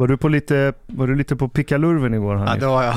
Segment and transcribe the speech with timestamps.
[0.00, 2.34] Var du, på lite, var du lite på pickalurven igår?
[2.34, 2.60] Ja, Hanif?
[2.60, 2.96] det var jag.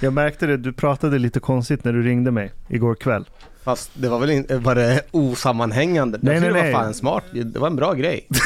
[0.00, 3.24] Jag märkte det, du pratade lite konstigt när du ringde mig igår kväll.
[3.64, 6.18] Fast det var väl inte, var det osammanhängande?
[6.22, 6.62] Nej, nej, nej.
[6.62, 8.28] Det var fan smart, det var en bra grej.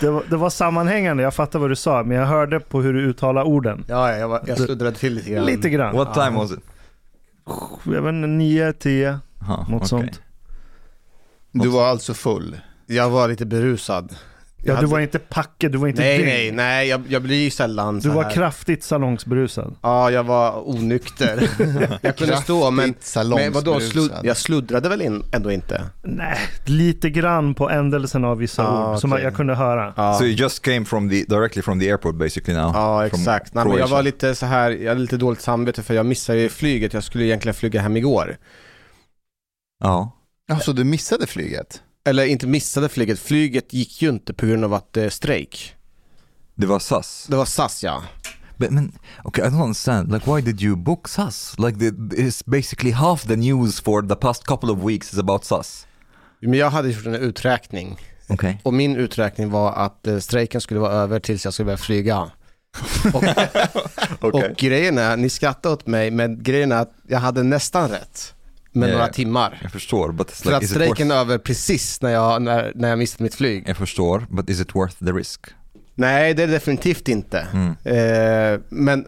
[0.00, 2.92] Det var, det var sammanhängande, jag fattar vad du sa, men jag hörde på hur
[2.92, 3.84] du uttalade orden.
[3.88, 5.46] Ja, ja, jag, var, jag sluddrade till lite grann.
[5.46, 5.96] Lite grann.
[5.96, 6.60] What time was it?
[7.84, 9.88] Jag vet inte, 9, 10, Huh, något okay.
[9.88, 10.20] sånt.
[11.52, 12.56] Du var alltså full?
[12.86, 14.08] Jag var lite berusad.
[14.56, 16.26] Ja, Jag du hade- var inte packad, du var inte Nej, dyng.
[16.26, 18.30] nej, nej, jag, jag blir ju sällan Du så var här.
[18.30, 19.76] kraftigt salongsberusad.
[19.82, 21.48] Ja, jag var onykter.
[22.02, 22.94] jag kunde stå, men,
[23.36, 25.82] men vadå, slud, jag sluddrade väl in, ändå inte?
[26.02, 29.24] Nej, lite grann på ändelsen av vissa Ah, ord som okej.
[29.24, 29.94] jag kunde höra.
[29.96, 32.70] Ja, So you just came from the directly from the airport basically now?
[32.74, 33.54] ja From exakt.
[33.54, 36.38] Nej, men jag var lite så här, jag hade lite dåligt samvete för jag missade
[36.38, 36.92] ju flyget.
[36.92, 38.36] Jag skulle egentligen flyga hem igår.
[39.80, 40.10] Ja.
[40.52, 41.82] Alltså du missade flyget?
[42.04, 45.74] Eller inte missade flyget, flyget gick ju inte på grund av att det är strejk.
[46.54, 47.26] Det var SAS.
[47.30, 48.02] Det var SAS ja.
[48.56, 48.92] But man,
[49.24, 50.12] okay, I don't understand.
[50.12, 51.54] Like, why did you book SAS?
[51.58, 51.90] Like, the,
[52.22, 55.86] it's basically half the news for the past couple of weeks is about SAS.
[56.40, 57.98] Men jag hade gjort en uträkning.
[58.28, 58.54] Okay.
[58.62, 62.30] Och min uträkning var att eh, strejken skulle vara över tills jag skulle börja flyga.
[63.14, 63.24] Och,
[64.20, 64.50] Okay.
[64.50, 68.34] och grejen är, ni skrattar åt mig, men grejen är att jag hade nästan rätt.
[68.74, 69.58] Med några timmar.
[69.62, 71.18] Jag förstår, but it's För like, att is it strejken worth...
[71.18, 73.64] är över precis när jag, när, när jag missade mitt flyg.
[73.66, 75.40] Jag förstår, but is it worth the risk?
[75.94, 77.46] Nej, det är det definitivt inte.
[77.52, 77.68] Mm.
[77.84, 79.06] Eh, men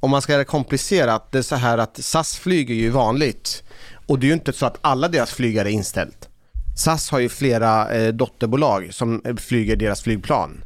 [0.00, 3.62] om man ska göra det komplicerat, det är så här att SAS flyger ju vanligt.
[4.06, 6.28] Och det är ju inte så att alla deras flygare är inställt.
[6.76, 10.64] SAS har ju flera eh, dotterbolag som eh, flyger deras flygplan.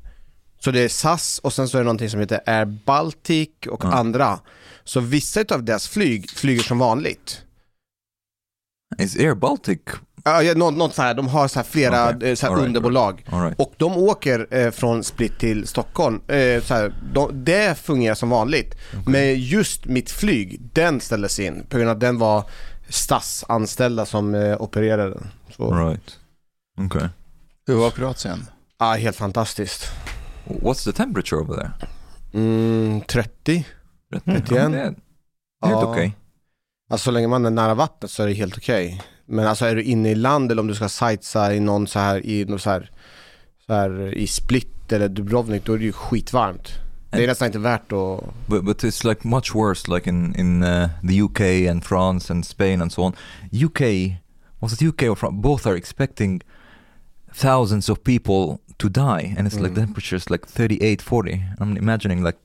[0.64, 3.84] Så det är SAS och sen så är det någonting som heter Air Baltic och
[3.84, 3.92] Ja.
[3.92, 4.38] andra.
[4.84, 7.42] Så vissa av deras flyg flyger som vanligt.
[8.98, 9.80] Is Air Baltic...
[10.24, 12.30] Ja, ja, något, något så här, de har så här flera Okej.
[12.30, 13.24] eh, så här right, underbolag.
[13.30, 13.60] All right.
[13.60, 16.20] Och de åker eh, från Split till Stockholm.
[16.28, 18.74] Eh, så här, de, det fungerar som vanligt.
[19.06, 22.44] Men just mitt flyg, den ställdes in på grund av att den var
[22.88, 25.20] statsanställda som eh, opererade.
[25.56, 26.18] Så, Right.
[26.86, 27.08] Okay.
[27.66, 28.46] Hur var Kroatien?
[28.78, 29.92] ja, helt fantastiskt.
[30.44, 31.72] What's the temperature over there?
[32.34, 33.66] Mm, 30.
[34.12, 34.74] Rätt Mm.
[34.74, 34.94] är
[35.66, 36.16] Helt okej.
[36.90, 39.02] Alltså så länge man är nära vattnet så är det helt okej.
[39.26, 41.98] Men alltså är du inne i land eller om du ska sightsa i någon så
[41.98, 42.90] här i någon så här,
[43.66, 46.68] så här i Split eller Dubrovnik då är det ju skitvarmt.
[47.10, 50.62] Det är nästan inte värt att But, but it's like much worse like in, in
[50.62, 51.40] uh, the UK
[51.70, 53.12] and France and Spain and so on.
[53.64, 53.80] UK,
[54.60, 55.36] was it UK or France?
[55.42, 56.40] Both are expecting
[57.34, 59.74] thousands of people to die and it's like Mm.
[59.74, 61.42] the temperature is like 38, 40.
[61.60, 62.38] I'm imagining like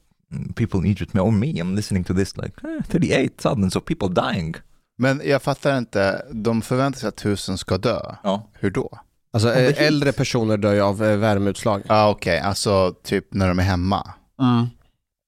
[0.56, 4.10] people in Egypt, or me, I'm listening to this like eh, 38, thousands of people
[4.10, 4.56] dying.
[4.98, 8.00] Men jag fattar inte, de förväntar sig att tusen ska dö.
[8.24, 8.50] Ja.
[8.54, 9.00] Hur då?
[9.34, 11.82] Alltså eh, äldre personer dör ju av eh, värmeutslag.
[11.88, 14.14] Ja ah, okej, alltså typ när de är hemma.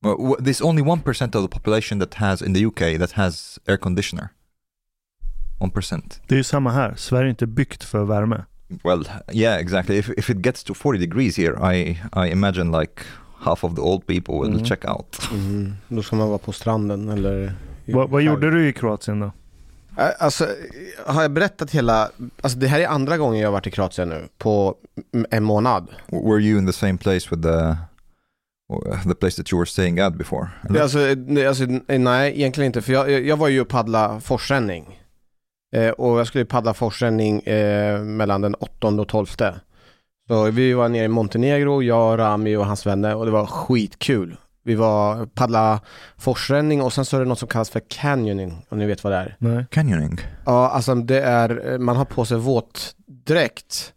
[0.04, 3.60] Well, w- there's only 1% of the population that has, in the UK, that has
[3.68, 4.30] air conditioner.
[5.60, 6.20] 1%.
[6.28, 8.46] Det är ju samma här, Sverige är inte byggt för värme.
[8.84, 9.98] Well, yeah, exactly.
[9.98, 13.02] If, if it gets to 40 degrees here, I, I imagine like
[13.40, 14.66] half of the old people will Mhm.
[14.66, 15.18] check out.
[15.34, 15.74] Mm.
[15.88, 17.54] Då ska man vara på stranden eller
[17.86, 19.32] Vad, vad gjorde du i Kroatien då?
[20.20, 20.48] Alltså,
[21.06, 22.10] har jag berättat hela,
[22.42, 24.76] alltså det här är andra gången jag har varit i Kroatien nu på
[25.32, 25.88] en månad.
[26.08, 27.76] Were you in the same place with the
[29.10, 30.48] the place that you were staying at before?
[30.70, 31.00] Det, alltså,
[31.48, 31.66] alltså,
[31.98, 35.00] nej, egentligen inte, för jag, jag- jag var ju och paddla forsränning.
[35.76, 39.28] Eh, och jag skulle paddla forsränning eh, mellan den 8 och 12.
[40.28, 44.38] Så vi var nere i Montenegro, jag, Rami och hans vänner och det var skitkul.
[44.64, 45.82] Vi var paddla
[46.18, 49.14] forsränning och sen så är det något som kallas för canyoning, om ni vet vad
[49.14, 49.36] det är.
[49.40, 49.66] Nej.
[49.72, 50.20] Canyoning.
[50.46, 53.94] Ja, alltså det är, man har på sig våtdräkt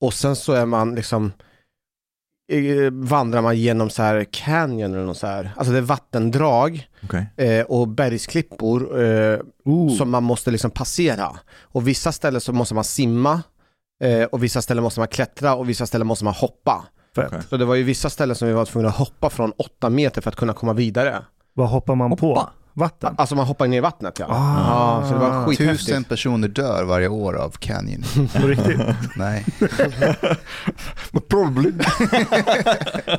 [0.00, 1.32] och sen så är man liksom
[2.92, 5.50] vandrar man genom så här canyon eller något så här.
[5.56, 7.24] Alltså det är vattendrag Okay.
[7.36, 9.38] eh, och bergsklippor eh,
[9.98, 11.36] som man måste liksom passera.
[11.60, 13.42] Och vissa ställen så måste man simma
[14.00, 16.84] eh, och vissa ställen måste man klättra och vissa ställen måste man hoppa.
[17.16, 17.40] Okej.
[17.50, 20.22] Så det var ju vissa ställen som vi var tvungna att hoppa från åtta meter
[20.22, 21.22] för att kunna komma vidare.
[21.54, 22.48] Vad hoppar man på?
[22.78, 23.14] Vatten?
[23.18, 24.26] Alltså man hoppar ner i vattnet ja.
[24.28, 25.00] Ah.
[25.00, 25.86] ja så det var skithäftigt.
[25.86, 28.04] Tusen personer dör varje år av canyon.
[28.40, 28.80] På riktigt?
[29.16, 29.44] Nej.
[31.28, 31.72] Probably.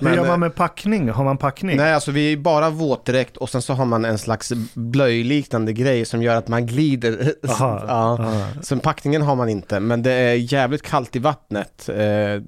[0.01, 1.09] Hur gör man med packning?
[1.09, 1.77] Har man packning?
[1.77, 6.05] Nej, alltså vi är bara våtdräkt och sen så har man en slags blöjliknande grej
[6.05, 7.33] som gör att man glider.
[7.49, 7.83] Aha.
[7.87, 8.17] ja.
[8.19, 8.61] Ah.
[8.61, 11.89] Sen packningen har man inte, men det är jävligt kallt i vattnet.
[11.89, 12.05] Eh,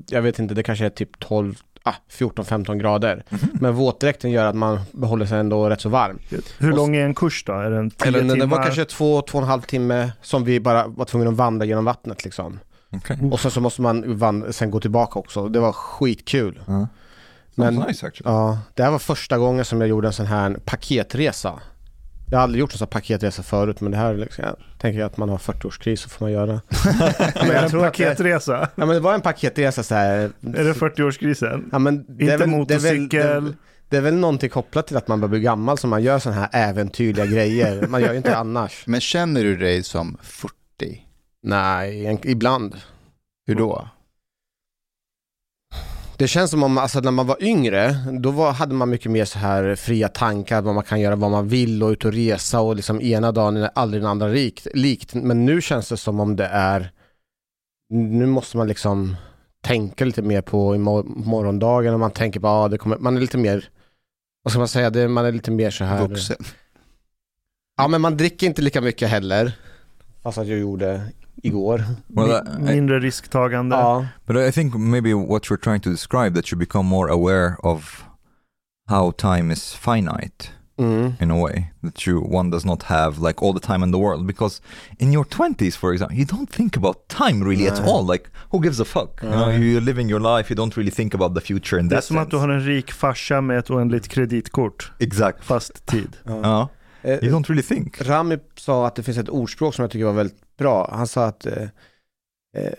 [0.10, 3.24] jag vet inte, det kanske är typ 12, ah, 14-15 grader.
[3.54, 6.20] Men våtdräkten gör att man behåller sig ändå rätt så varm.
[6.58, 7.54] Hur Och- lång är en kurs då?
[7.54, 8.46] Är den tio Eller det timmar?
[8.58, 11.66] var kanske två, två och en halv timme som vi bara var tvungna att vandra
[11.66, 12.60] genom vattnet liksom.
[12.92, 13.18] Okay.
[13.32, 15.48] Och sen så måste man vandra, sen gå tillbaka också.
[15.50, 16.60] Det var skitkul.
[16.70, 16.86] Uh,
[17.56, 18.36] Men- nice actually.
[18.36, 21.60] Ja, det här var första gången som jag gjorde en sån här paketresa.
[22.32, 24.56] Jag har aldrig gjort en sån här paketresa förut, men det här är liksom, jag
[24.80, 26.62] tänker att man har 40-årskris så får man göra.
[27.36, 28.70] Men jag en tror att det- paketresa?
[28.76, 30.18] Ja men det var en paketresa så här.
[30.18, 31.70] Är det 40-årskrisen?
[31.72, 33.10] Ja, men det Inte är väl, motorcykel?
[33.10, 33.54] Det är, väl, det,
[33.90, 36.36] det är väl någonting kopplat till att man börjar bli gammal som man gör såna
[36.36, 37.88] här äventyrliga grejer.
[37.88, 38.84] Man gör ju inte annars.
[38.88, 40.54] Men känner du dig som 40?
[41.44, 42.76] Nej, en- ibland.
[43.48, 43.88] Hur då?
[46.20, 49.26] Det känns som om, alltså när man var yngre, då var, hade man mycket mer
[49.26, 52.62] så här fria tankar, vad man kan göra vad man vill och ut och resa
[52.62, 55.14] och liksom ena dagen är aldrig den andra rikt, likt.
[55.14, 56.92] Men nu känns det som om det är,
[57.90, 59.16] nu måste man liksom
[59.64, 63.22] tänka lite mer på imor- morgondagen och man tänker på, ja det kommer, man är
[63.22, 63.70] lite mer,
[64.44, 66.08] vad ska man säga, det, man är lite mer så här.
[66.08, 66.38] Vuxen?
[67.78, 69.52] Ja men man dricker inte lika mycket heller,
[70.24, 71.02] fast att jag gjorde
[71.44, 71.84] igår.
[72.08, 73.76] Well, I, Mindre risktagande?
[73.76, 74.06] Ja.
[74.28, 78.04] but I think maybe what you're trying to describe that you become more aware of
[78.90, 81.14] how time is finite Mm.
[81.22, 83.98] in a way that you one does not have like all the time in the
[84.00, 84.62] world because
[85.00, 87.88] in your 20s for example you don't think about time really at Nej.
[87.90, 89.60] all like who gives a fuck you know Nej.
[89.60, 92.04] you're living your life you don't really think about the future in Det är that
[92.06, 92.48] som att du sense.
[92.48, 94.92] har en rik farsa med ett oändligt kreditkort.
[95.00, 96.18] exact Fast tid.
[96.26, 96.70] ja
[97.02, 100.06] Eh, you don't really think Rami sa att det finns ett ordspråk som jag tycker
[100.06, 100.90] var väldigt bra.
[100.92, 101.64] Han sa att eh,
[102.58, 102.74] eh,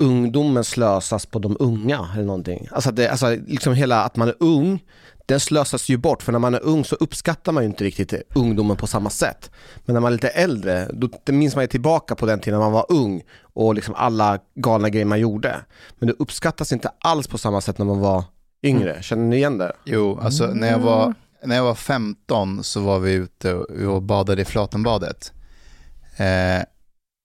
[0.00, 2.68] ungdomen slösas på de unga eller någonting.
[2.70, 4.84] Alltså, det, alltså liksom hela att man är ung,
[5.26, 8.14] den slösas ju bort för när man är ung så uppskattar man ju inte riktigt
[8.34, 9.50] ungdomen på samma sätt.
[9.84, 12.66] Men när man är lite äldre, då minns man ju tillbaka på den tiden när
[12.66, 15.56] man var ung och liksom alla galna grejer man gjorde.
[15.98, 18.24] Men det uppskattas inte alls på samma sätt när man var
[18.62, 19.02] yngre.
[19.02, 19.72] Känner ni igen det?
[19.84, 24.02] Jo, alltså när jag var, när jag var 15 så var vi ute och och
[24.02, 25.32] badade i Flatenbadet.
[26.16, 26.64] Eh,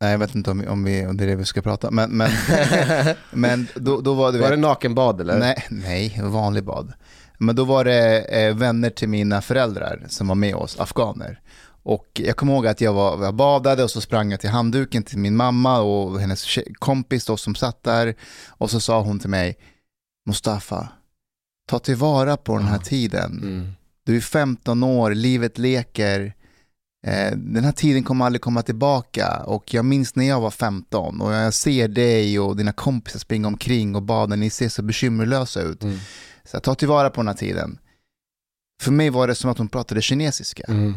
[0.04, 2.12] nej, jag vet inte om, om, vi, om det är det vi ska prata men,
[2.12, 2.32] men,
[3.32, 4.40] men då, då var det...
[4.40, 5.40] Var det nakenbad eller?
[5.40, 6.94] Nej, nej, vanlig bad.
[7.38, 11.40] Men då var det eh, vänner till mina föräldrar som var med oss, afghaner.
[11.84, 15.04] Och jag kommer ihåg att jag, var, jag badade och så sprang jag till handduken
[15.04, 18.16] till min mamma och hennes kompis då som satt där.
[18.48, 19.58] Och så sa hon till mig,
[20.26, 20.88] Mustafa,
[21.70, 23.32] ta tillvara på den här tiden.
[23.32, 23.72] Mm.
[24.06, 26.34] Du är 15 år, livet leker.
[27.04, 31.22] Eh, den här tiden kommer aldrig komma tillbaka och jag minns när jag var 15
[31.22, 35.62] och jag ser dig och dina kompisar springa omkring och bada, ni ser så bekymmerlösa
[35.62, 35.84] ut.
[35.84, 35.98] Mm.
[36.44, 37.80] Så ta tillvara på den här tiden.
[38.82, 40.64] För mig var det som att hon pratade kinesiska.
[40.68, 40.96] Mm.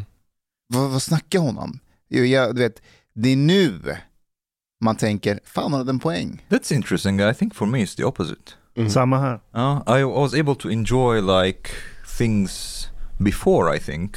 [0.68, 1.78] Vad, vad snackar hon om?
[2.08, 2.82] Jo, jag, du vet,
[3.14, 3.80] det är nu
[4.80, 6.46] man tänker, fan hon hade en poäng.
[6.48, 8.90] that's interesting I think for me it's the opposite Mm.
[8.90, 9.40] Samma här.
[9.56, 11.70] Uh, I was able to enjoy like
[12.18, 12.86] things
[13.18, 14.16] before I think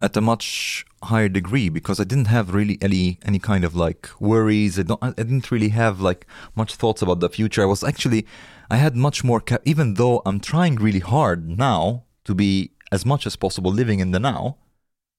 [0.00, 4.08] at a much higher degree because I didn't have really any any kind of like
[4.20, 4.78] worries.
[4.78, 5.02] I don't.
[5.02, 7.62] I didn't really have like much thoughts about the future.
[7.62, 8.24] I was actually
[8.70, 9.40] I had much more.
[9.40, 14.00] Ca- even though I'm trying really hard now to be as much as possible living
[14.00, 14.56] in the now,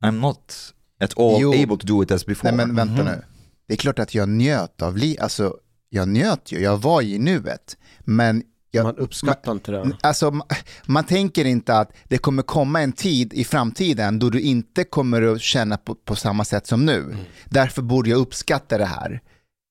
[0.04, 1.54] I'm not at all Jo.
[1.54, 2.52] able to do it as before.
[2.52, 3.22] Nej men vänta nu.
[3.68, 5.54] Det är klart att jag njöt av livet, alltså
[5.90, 7.78] jag njöt ju, jag var i nuet.
[8.06, 9.92] Men jag, Man uppskattar inte det.
[10.02, 14.42] Alltså, ma- man tänker inte att det kommer komma en tid i framtiden då du
[14.42, 16.98] inte kommer att känna på, på samma sätt som nu.
[17.00, 17.18] Mm.
[17.46, 19.22] Därför borde jag uppskatta det här.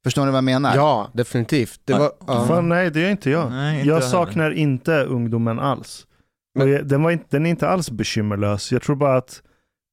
[0.04, 0.76] Förstår ni vad jag menar?
[0.76, 1.80] Ja, definitivt.
[1.84, 2.46] Det var, ja.
[2.46, 3.50] Fan, nej, det gör inte jag.
[3.50, 6.06] Nej, inte jag jag saknar inte ungdomen alls.
[6.54, 8.72] Men- Och jag, den, var inte, den är inte alls bekymmerlös.
[8.72, 9.42] Jag tror bara att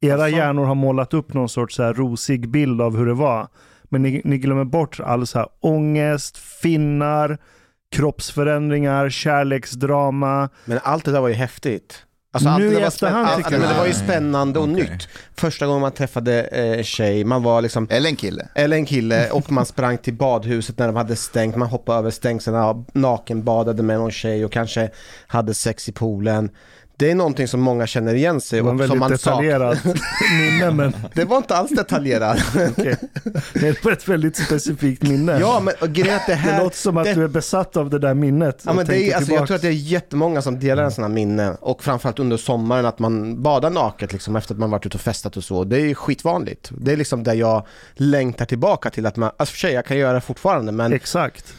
[0.06, 3.14] era Alltså- hjärnor har målat upp någon sorts så här rosig bild av hur det
[3.14, 3.48] var.
[3.84, 7.38] Men ni, ni glömmer bort all så här ångest, finnar,
[7.92, 10.50] kroppsförändringar, kärleksdrama.
[10.66, 12.02] Men allt det där var ju häftigt.
[12.34, 13.94] Alltså, allt Nu det där i var efterhand spänn- tycker ja, men Det var ju
[13.94, 14.76] spännande och Okej.
[14.76, 15.08] nytt.
[15.38, 18.48] Första gången man träffade eh, tjej, man var liksom Eller en kille.
[18.56, 22.12] eller en kille och man sprang till badhuset när de hade stängt, man hoppade över
[22.12, 24.90] stängslen, nakenbadade med någon tjej och kanske
[25.28, 26.50] hade sex i poolen.
[26.98, 29.78] Det är någonting som många känner igen sig Det och som man detaljerat
[30.40, 32.38] minne, men Det var inte alls detaljerat.
[32.78, 32.98] okej.
[33.54, 35.38] det var ett väldigt specifikt minne.
[35.40, 38.00] ja men grejen det det här, låter som att det- du är besatt av det
[38.00, 38.62] där minnet.
[38.66, 41.04] Ja, men det är, alltså, jag tror att det är jättemånga som delar en sån
[41.04, 44.86] här minne och framförallt under sommaren att man badar naket liksom efter att man varit
[44.86, 45.64] ute och festat och så.
[45.64, 46.72] Det är skitvanligt.
[46.78, 49.98] Det är liksom där jag längtar tillbaka till att man, alltså för sig jag kan
[49.98, 51.54] göra det fortfarande men Exakt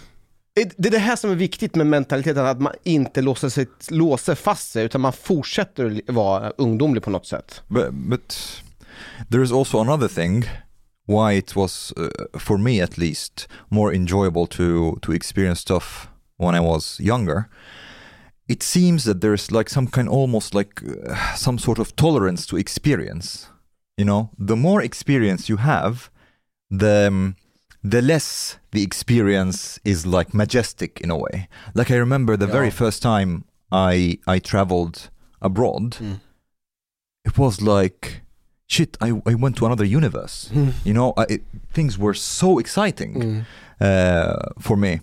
[0.57, 4.35] det är det här som är viktigt med mentaliteten, att man inte låser, sig, låser
[4.35, 7.63] fast sig utan man fortsätter att vara ungdomlig på något sätt.
[7.69, 8.63] But, but
[9.31, 10.45] there is also another thing
[11.07, 16.09] why it was, uh, for me at least, more enjoyable to, to experience stuff
[16.39, 17.45] when I was younger.
[18.49, 22.57] It seems that there's like some kind, almost like uh, some sort of tolerance to
[22.57, 23.49] experience.
[23.97, 26.11] You know, the more experience you have,
[26.71, 27.37] the um,
[27.91, 31.49] the less the experience is like majestic in a way.
[31.75, 36.21] Like I remember the very first time I I traveled abroad, Mm.
[37.25, 38.23] it was like
[38.67, 38.97] shit.
[39.01, 40.51] I I went to another universe.
[40.85, 41.43] You know, I, it,
[41.75, 43.45] things were so exciting Mm.
[43.81, 45.01] uh, for me.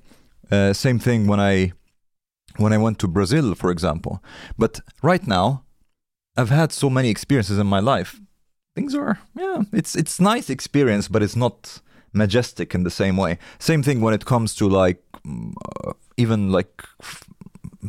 [0.52, 1.72] Uh, same thing when I
[2.58, 4.14] when I went to Brazil, for example.
[4.58, 5.64] But right now,
[6.38, 8.20] I've had so many experiences in my life.
[8.76, 11.82] Things are yeah, it's it's nice experience, but it's not
[12.14, 13.38] majestic in the same way.
[13.60, 17.24] Same thing when it comes to like uh, even like f-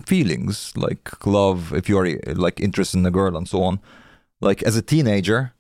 [0.07, 1.73] feelings, like love.
[1.73, 3.81] If you are like interested in a girl and so on,
[4.41, 5.53] like as a teenager,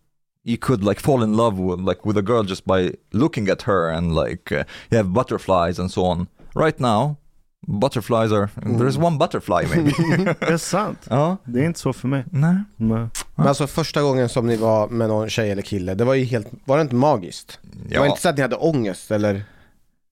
[0.42, 3.62] you could like fall in love with like with a girl just by looking at
[3.62, 6.28] her and like uh, you have butterflies and so on.
[6.54, 7.18] Right now,
[7.66, 10.34] butterflies are there's one butterfly maybe.
[10.40, 11.06] Det är sant.
[11.10, 12.24] ja, Det är inte så för mig.
[12.30, 12.56] nej.
[12.76, 13.06] Nej.
[13.34, 16.24] Men alltså första gången som ni var med någon tjej eller kille, det var ju
[16.24, 17.58] helt, var det inte magiskt?
[17.88, 18.10] Det var Ja.
[18.10, 19.42] inte så att ni hade ångest eller?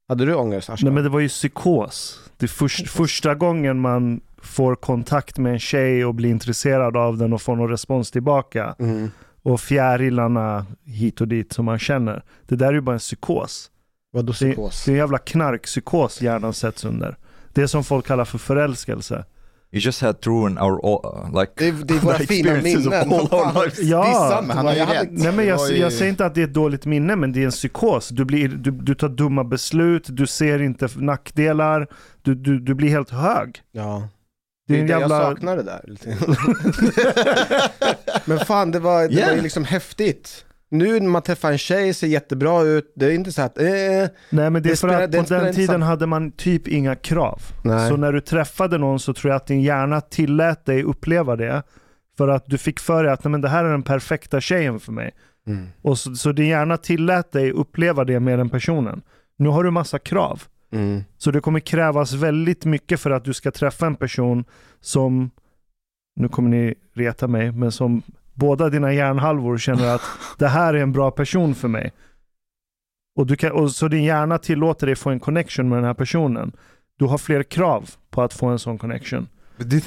[0.08, 0.84] Hade du ångest Ashkan?
[0.86, 2.20] Nej men det var ju psykos.
[2.36, 7.18] Det är först, första gången man får kontakt med en tjej och blir intresserad av
[7.18, 8.74] den och får någon respons tillbaka.
[8.78, 9.10] Mm.
[9.42, 12.22] Och fjärilarna hit och dit som man känner.
[12.48, 13.70] Det där är ju bara en psykos.
[14.12, 14.84] Vadå Det, psykos?
[14.84, 17.16] det är en jävla knarkpsykos hjärnan sätts under.
[17.52, 19.24] Det som folk kallar för förälskelse.
[19.74, 22.92] You just had to ruin our all, like Det är, det är våra fina minnen.
[23.12, 23.78] all Fan, our lives.
[23.82, 25.08] Ja, men han har ju rätt.
[25.10, 27.44] Nej men jag, jag säger inte att det är ett dåligt minne, men det är
[27.44, 28.08] en psykos.
[28.08, 31.86] Du, blir, du, du tar dumma beslut, du ser inte nackdelar,
[32.22, 33.60] du, du, du blir helt hög.
[33.72, 34.08] Ja.
[34.68, 35.16] Det är en det jävla...
[35.22, 35.82] jag saknar det där.
[38.28, 39.28] Men fan, det var, det Yeah.
[39.28, 40.44] var ju liksom häftigt.
[40.72, 43.64] Nu när man träffar en tjej, ser jättebra ut, det är inte så att, eh,
[44.30, 47.42] Nej men det är för att på den tiden hade man typ inga krav.
[47.64, 47.88] Nej.
[47.88, 51.62] Så när du träffade någon så tror jag att din hjärna tillät dig uppleva det.
[52.18, 54.80] För att du fick för dig att Nej, men det här är den perfekta tjejen
[54.80, 55.10] för mig.
[55.46, 55.66] Mm.
[55.82, 59.02] Och så, så din hjärna tillät dig uppleva det med den personen.
[59.36, 60.42] Nu har du massa krav.
[60.72, 61.04] Mm.
[61.18, 64.44] Så det kommer krävas väldigt mycket för att du ska träffa en person
[64.80, 65.30] som,
[66.16, 68.02] nu kommer ni reta mig, men som
[68.34, 70.02] båda dina hjärnhalvor känner att
[70.38, 71.92] det här är en bra person för mig.
[73.16, 75.94] Och, du kan, och så din hjärna tillåter dig få en connection med den här
[75.94, 76.52] personen.
[76.98, 79.28] Du har fler krav på att få en sån connection.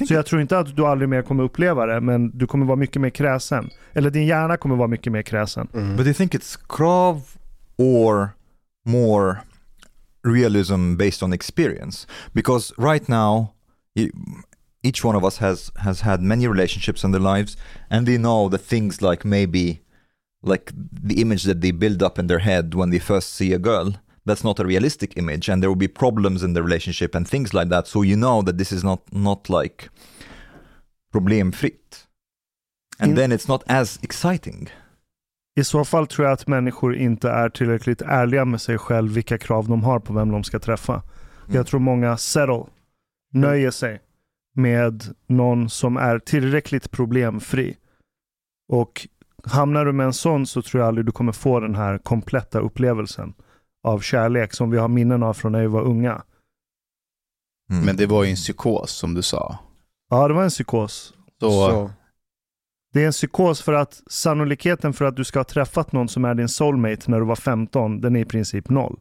[0.08, 2.76] Så jag tror inte att du aldrig mer kommer uppleva det, men du kommer vara
[2.76, 3.70] mycket mer kräsen.
[3.92, 5.68] Eller din hjärna kommer vara mycket mer kräsen.
[5.74, 5.96] Mm.
[5.96, 7.22] But do you think it's krav
[7.76, 8.28] or
[8.84, 9.36] more
[10.24, 12.06] realism based on experience?
[12.32, 13.46] Because right now,
[14.86, 17.56] each one of us has has had many relationships in their lives,
[17.90, 19.80] and they know the things like maybe
[20.42, 20.72] like
[21.08, 23.86] the image that they build up in their head when they first see a girl.
[24.26, 27.54] That's not a realistic image, and there will be problems in the relationship and things
[27.54, 27.86] like that.
[27.86, 29.88] So you know that this is not not like
[31.12, 32.06] problemfritt,
[32.98, 34.70] and In- then it's not as exciting.
[35.60, 39.38] I så fall tror jag att människor inte är tillräckligt ärliga med sig själv vilka
[39.38, 40.92] krav de har på vem de ska träffa.
[40.92, 41.56] Mm.
[41.56, 42.64] Jag tror många settle,
[43.32, 44.00] nöjer sig
[44.56, 47.76] med någon som är tillräckligt problemfri.
[48.72, 49.08] Och
[49.44, 52.58] hamnar du med en sån så tror jag aldrig du kommer få den här kompletta
[52.58, 53.34] upplevelsen
[53.82, 56.22] av kärlek som vi har minnen av från när vi var unga.
[57.70, 57.84] Mm.
[57.84, 59.58] Men det var ju en psykos som du sa.
[60.10, 61.14] Ja, det var en psykos.
[61.40, 61.90] Så, Så.
[62.92, 66.24] Det är en psykos för att sannolikheten för att du ska ha träffat någon som
[66.24, 69.00] är din soulmate när du var 15, den är i princip noll.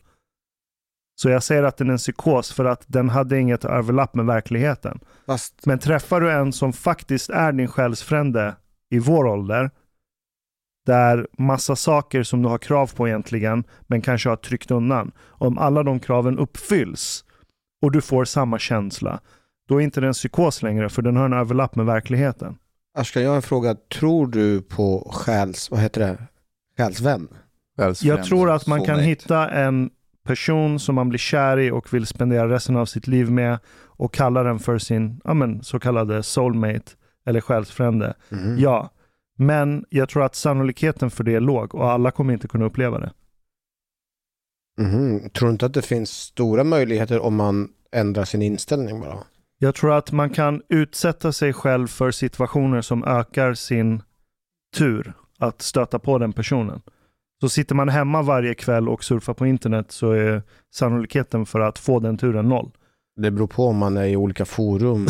[1.16, 4.26] Så jag säger att den är en psykos för att den hade inget överlapp med
[4.26, 5.00] verkligheten.
[5.26, 8.56] Fast, Men träffar du en som faktiskt är din själsfrände
[8.90, 9.72] i vår ålder,
[10.86, 15.12] där massa saker som du har krav på egentligen, men kanske har tryckt undan.
[15.28, 17.26] Om alla de kraven uppfylls
[17.82, 19.20] och du får samma känsla,
[19.68, 22.58] då är inte det en psykos längre, för den har en överlapp med verkligheten.
[22.98, 23.76] Ashkan, jag har en fråga.
[23.76, 25.72] Tror du på själs...
[25.72, 26.18] Vad heter det?
[26.78, 27.28] Själsvän?
[28.02, 29.90] Jag tror att man kan hitta en
[30.26, 33.60] person som man blir kär i och vill spendera resten av sitt liv med
[33.98, 36.92] och kalla den för sin ja, men, så kallade soulmate
[37.26, 38.14] eller själsfrände.
[38.30, 38.60] Mhm.
[38.60, 38.90] Ja,
[39.38, 43.00] men jag tror att sannolikheten för det är låg och alla kommer inte kunna uppleva
[43.00, 43.12] det.
[44.82, 45.30] Mhm.
[45.30, 49.18] Tror du inte att det finns stora möjligheter om man ändrar sin inställning bara?
[49.58, 54.02] Jag tror att man kan utsätta sig själv för situationer som ökar sin
[54.78, 56.82] tur att stöta på den personen.
[57.42, 60.42] Så sitter man hemma varje kväll och surfar på internet så är
[60.76, 62.72] sannolikheten för att få den turen noll.
[63.18, 65.08] Det beror på om man är i olika forum.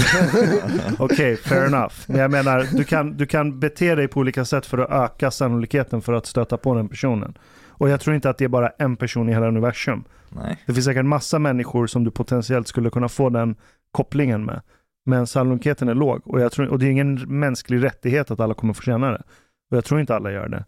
[0.99, 1.93] Okej, fair enough.
[2.07, 5.31] Men jag menar, du kan, du kan bete dig på olika sätt för att öka
[5.31, 7.37] sannolikheten för att stöta på den personen.
[7.67, 10.03] Och jag tror inte att det är bara en person i hela universum.
[10.29, 10.57] Nej.
[10.65, 13.55] Det finns säkert massa människor som du potentiellt skulle kunna få den
[13.91, 14.61] kopplingen med.
[15.05, 18.53] Men sannolikheten är låg och, jag tror, och det är ingen mänsklig rättighet att alla
[18.53, 19.23] kommer få känna det.
[19.71, 20.65] Och jag tror inte alla gör det.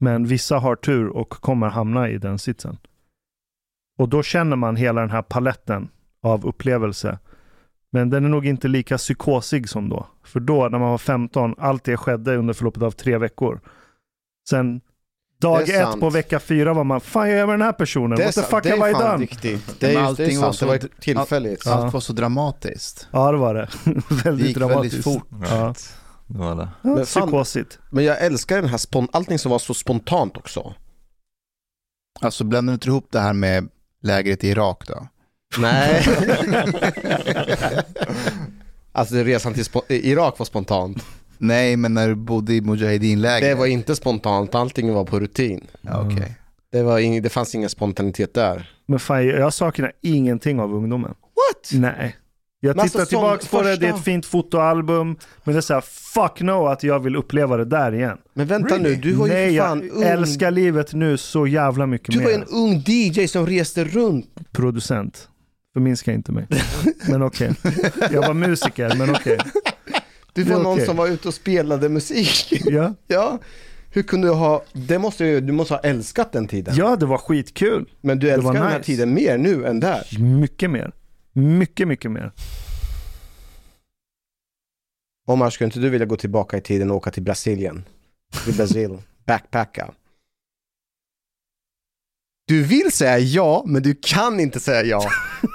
[0.00, 2.78] Men vissa har tur och kommer hamna i den sitsen.
[3.98, 5.88] Och då känner man hela den här paletten
[6.22, 7.18] av upplevelse.
[7.92, 10.06] Men den är nog inte lika psykosig som då.
[10.24, 13.60] För då, när man var 15, allt det skedde under förloppet av tre veckor.
[14.48, 14.80] Sen
[15.40, 16.00] dag Det ett sant.
[16.00, 18.62] på vecka fyra var man, fan jag är med den här personen, what the fuck
[18.62, 19.22] det have I är fan done?
[19.22, 19.80] riktigt.
[19.80, 21.66] Det är, just, det var sant, det var så- tillfälligt.
[21.66, 23.08] Allt var så dramatiskt.
[23.10, 23.68] Ja det var det.
[23.84, 25.06] Det väldigt gick dramatiskt.
[25.06, 25.28] väldigt fort.
[25.50, 25.74] Ja.
[26.26, 26.68] Det var det.
[26.82, 27.78] Ja, Men fan- psykosigt.
[27.90, 30.74] Men jag älskar den här spon- allting som var så spontant också.
[32.20, 33.68] Alltså blandar du inte ihop det här med
[34.02, 35.08] lägret i Irak då?
[35.58, 36.04] Nej.
[38.92, 41.04] alltså resan till spo- Irak var spontant.
[41.38, 43.50] Nej, men när du bodde i Mujahedin-lägret?
[43.50, 45.66] Det var inte spontant, allting var på rutin.
[45.80, 46.36] Ja, Okej.
[46.72, 48.70] Det, var ing- det fanns ingen spontanitet där.
[48.86, 51.10] Men fan, jag saknar ingenting av ungdomen.
[51.10, 51.70] What?
[51.72, 52.16] Nej.
[52.60, 55.16] Jag tittar alltså, som tillbaka på det, det är ett fint fotoalbum.
[55.44, 58.18] Men det är såhär, fuck no att jag vill uppleva det där igen.
[58.34, 58.90] Men vänta Really?
[58.90, 60.02] nu, du var ju Nej, för fan jag ung.
[60.02, 62.24] älskar livet nu så jävla mycket Du mer.
[62.24, 64.26] var ju en ung DJ som reste runt.
[64.52, 65.28] Producent.
[65.74, 66.46] Förminska inte mig.
[67.08, 67.54] Men okej.
[68.12, 69.38] Jag var musiker, men okej.
[70.32, 70.86] Du Det är var någon okej.
[70.86, 72.62] som var ute och spelade musik.
[72.66, 72.94] Ja.
[73.06, 73.38] ja.
[73.90, 76.74] Hur kunde du ha, det måste du måste ha älskat den tiden.
[76.76, 77.88] ja, det var skitkul.
[78.00, 78.84] Men du älskar var den här nice.
[78.86, 80.18] tiden mer nu än där.
[80.18, 80.92] Mycket mer.
[81.36, 82.32] Mycket, mycket mer.
[85.26, 87.84] Omar, skulle inte du vilja gå tillbaka i tiden och åka till Brasilien?
[88.44, 89.94] Till Brasil, backpacka.
[92.46, 95.10] Du vill säga ja, men du kan inte säga ja.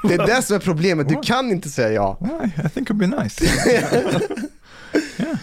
[0.08, 2.18] Det är det som är problemet, du kan inte säga ja.
[2.66, 3.46] I, think it'd be nice.
[5.20, 5.38] yeah.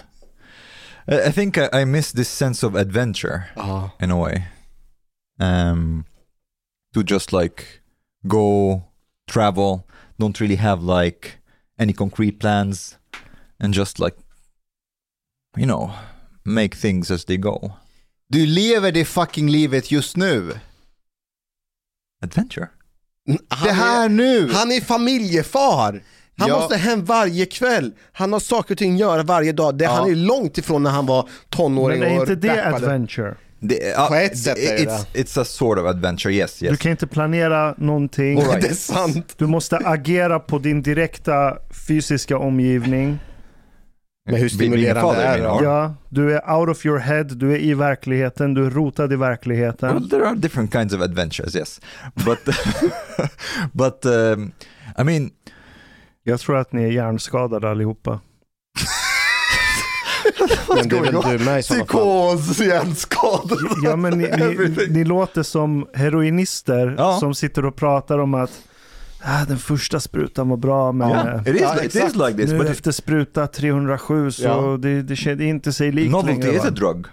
[1.28, 3.90] I, think I, I miss this sense of adventure Ja.
[4.00, 4.42] in a way.
[5.40, 6.04] Um,
[6.94, 7.64] to just like
[8.22, 8.82] go,
[9.32, 9.80] travel,
[10.18, 11.28] don't really have like
[11.80, 12.96] any concrete plans,
[13.62, 14.16] and just like,
[15.56, 15.90] you know,
[16.44, 17.72] make things as they go.
[18.28, 20.52] Du lever det fucking livet just nu.
[22.24, 22.68] Adventure.
[23.48, 24.52] Han det här är, nu!
[24.52, 26.02] han är familjefar.
[26.36, 26.60] Han Ja.
[26.60, 27.92] måste hem varje kväll.
[28.12, 29.78] Han har saker och ting att göra varje dag.
[29.78, 29.90] Det, Ja.
[29.90, 32.76] Han är långt ifrån när han var tonåring Men är och inte det backpackade.
[32.86, 33.36] adventure?
[33.60, 36.66] The, uh, På ett sätt är det it's, it's a sort of adventure, yes, Du
[36.66, 36.78] yes.
[36.78, 38.38] kan inte planera någonting.
[38.38, 38.60] Right.
[38.60, 39.34] Det är sant.
[39.36, 43.18] Du måste agera på din direkta fysiska omgivning.
[44.30, 47.74] Men hur stimulerande är det Ja, du är out of your head, du är i
[47.74, 49.94] verkligheten, du är rotad i verkligheten.
[49.94, 51.80] Well, there are different kinds of adventures, yes,
[52.14, 52.38] but
[53.72, 54.52] but um,
[54.98, 55.30] I mean,
[56.22, 58.20] Jag tror att ni är hjärnskadade allihopa.
[60.74, 61.84] Men det är väl du med i sådana.
[61.84, 63.58] Psykos, hjärnskadad.
[63.84, 67.16] Ja, men ni, ni, ni låter som heroinister Ja.
[67.20, 68.50] som sitter och pratar om att
[69.22, 72.16] ah, den första sprutan var bra, men yeah, eh, it is Ja, it is exakt.
[72.16, 74.76] like this, nu but efter spruta 307 så Ja.
[74.80, 76.56] det, det, är inte sig likt novelty längre.
[76.56, 76.68] is va?
[76.68, 77.06] a drug.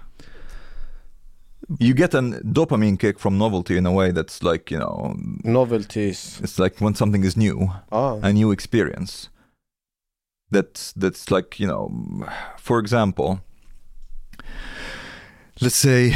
[1.80, 6.40] You get a dopamine kick from novelty in a way that's like you know, Novelties.
[6.44, 8.20] it's like when something is new, Ja.
[8.24, 9.30] a new experience.
[10.51, 11.91] That's that's like you know,
[12.58, 13.41] for example,
[15.62, 16.15] let's say,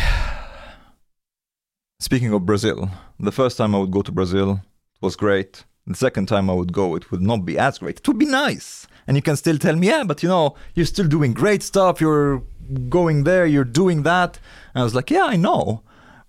[2.00, 2.90] speaking of Brazil,
[3.20, 4.62] the first time I would go to Brazil
[5.02, 5.66] was great.
[5.88, 7.98] The second time I would go, it would not be as great.
[7.98, 8.86] It would be nice.
[9.08, 12.00] And you can still tell me, yeah, but you know, you're still doing great stuff.
[12.00, 12.44] You're
[12.90, 14.40] going there, you're doing that.
[14.76, 15.82] And I was like, yeah, I know.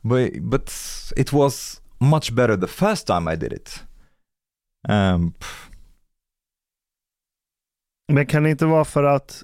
[0.02, 3.82] But, but it was much better the first time I did it.
[4.88, 5.69] Um, pff,
[8.11, 9.42] Men kan det inte vara för att...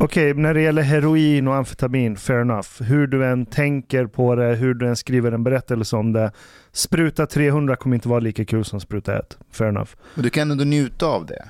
[0.00, 2.82] Okej, när det gäller heroin och amfetamin, fair enough.
[2.82, 6.32] Hur du än tänker på det, hur du än skriver en berättelse om det.
[6.72, 9.38] Spruta 300 kommer inte vara lika kul som spruta 1.
[9.50, 9.90] Fair enough.
[10.14, 11.48] Men du kan ändå njuta av det.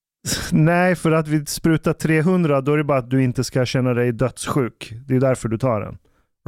[0.52, 3.94] Nej, för att vid spruta 300 då är det bara att du inte ska känna
[3.94, 4.92] dig dödssjuk.
[5.06, 5.98] Det är därför du tar den.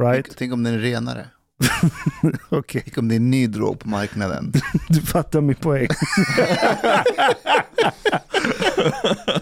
[0.01, 0.25] Right?
[0.25, 1.25] Tänk, tänk om den är renare.
[2.49, 4.53] Okej, Tänk om det är en ny drog på marknaden.
[4.89, 5.87] du fattar min poäng.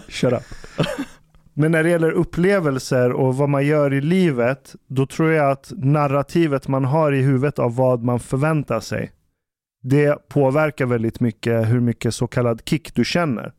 [0.08, 0.42] Shut up.
[1.54, 5.72] Men när det gäller upplevelser och vad man gör i livet, då tror jag att
[5.76, 9.12] narrativet man har i huvudet av vad man förväntar sig,
[9.82, 13.52] det påverkar väldigt mycket hur mycket så kallad kick du känner.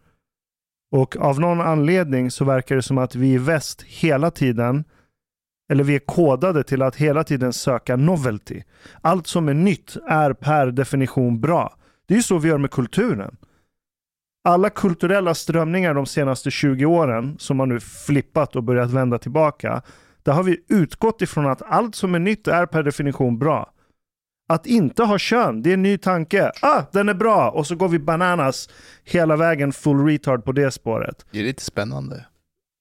[0.91, 4.83] Och av någon anledning så verkar det som att vi i väst hela tiden,
[5.69, 8.61] eller vi är kodade till att hela tiden söka novelty.
[9.01, 11.75] Allt som är nytt är per definition bra.
[12.07, 13.37] Det är ju så vi gör med kulturen.
[14.43, 19.81] Alla kulturella strömningar de senaste 20 åren som har nu flippat och börjat vända tillbaka.
[20.23, 23.73] Där har vi utgått ifrån att allt som är nytt är per definition bra.
[24.49, 26.51] Att inte ha kön, det är en ny tanke.
[26.61, 27.49] Ah, den är bra!
[27.49, 28.69] Och så går vi bananas
[29.03, 31.25] hela vägen full retard på det spåret.
[31.31, 32.25] Det är lite spännande.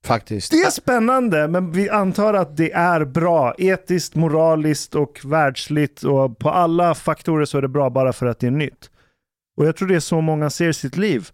[0.09, 0.51] Faktiskt.
[0.51, 3.55] Det är spännande, men vi antar att det är bra.
[3.59, 8.39] Etiskt, moraliskt och världsligt och på alla faktorer så är det bra bara för att
[8.39, 8.91] det är nytt.
[9.57, 11.29] Och jag tror det är så många ser sitt liv.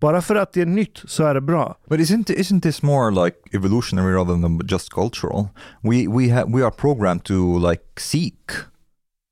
[0.00, 1.76] Bara för att det är nytt så är det bra.
[1.88, 5.48] But isn't isn't this more like evolutionary rather than just cultural?
[5.82, 8.50] We we have we are programmed to like seek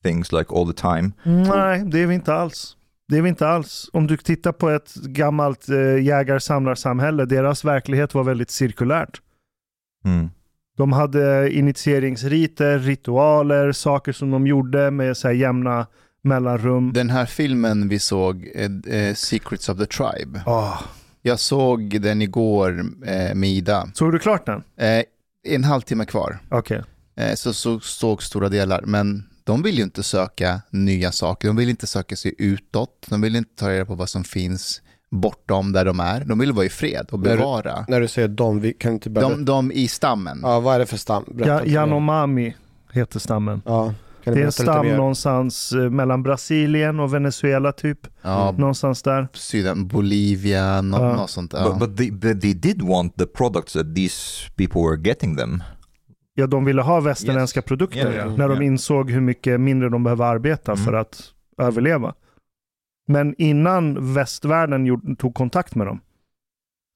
[0.05, 1.13] things like all the time.
[1.25, 2.78] Nej, det är vi inte alls.
[3.09, 3.91] Det är vi inte alls.
[3.93, 9.21] Om du tittar på ett gammalt eh, jägar-samlarsamhälle, deras verklighet var väldigt cirkulärt.
[10.05, 10.29] Mm.
[10.77, 15.87] De hade initieringsriter, ritualer, saker som de gjorde med så här jämna
[16.23, 16.93] mellanrum.
[16.93, 20.43] Den här filmen vi såg, eh, eh, Secrets of the Tribe.
[20.47, 20.83] Åh.
[21.23, 23.89] Jag såg den igår eh, med Ida.
[23.95, 24.63] Såg du klart den?
[24.77, 25.05] Eh,
[25.55, 26.39] en halvtimme kvar.
[26.51, 26.83] Okej.
[27.17, 28.83] Eh, så, så såg stora delar.
[28.87, 31.49] Men de vill ju inte söka nya saker.
[31.49, 33.07] De vill inte söka sig utåt.
[33.09, 36.25] De vill inte ta reda på vad som finns bortom där de är.
[36.25, 37.85] De vill vara i fred och När du- bevara.
[37.89, 39.29] När du säger de, vi kan inte börja...
[39.29, 40.41] De, de i stammen.
[40.43, 41.25] Ja, vad är det för stam?
[41.39, 41.65] Ja.
[41.65, 42.57] Yanomami
[42.93, 43.63] heter stammen.
[43.67, 47.99] Ja, Det är en stam någonstans eh, mellan Brasilien och Venezuela typ.
[48.23, 49.29] Ja, Någonstans där.
[49.33, 51.17] Syden, Bolivia, nå- Ja.
[51.17, 51.53] något sånt.
[51.53, 51.71] Ja.
[51.71, 54.17] But, but, they, but they did want the products that these
[54.57, 55.63] people were getting them.
[56.41, 57.65] Ja, de ville ha västerländska Yes.
[57.65, 58.37] produkter Ja, ja.
[58.37, 58.63] när de Ja.
[58.63, 60.85] insåg hur mycket mindre de behöver arbeta Mm.
[60.85, 62.15] för att överleva.
[63.09, 66.01] Men innan västvärlden gjorde, tog kontakt med dem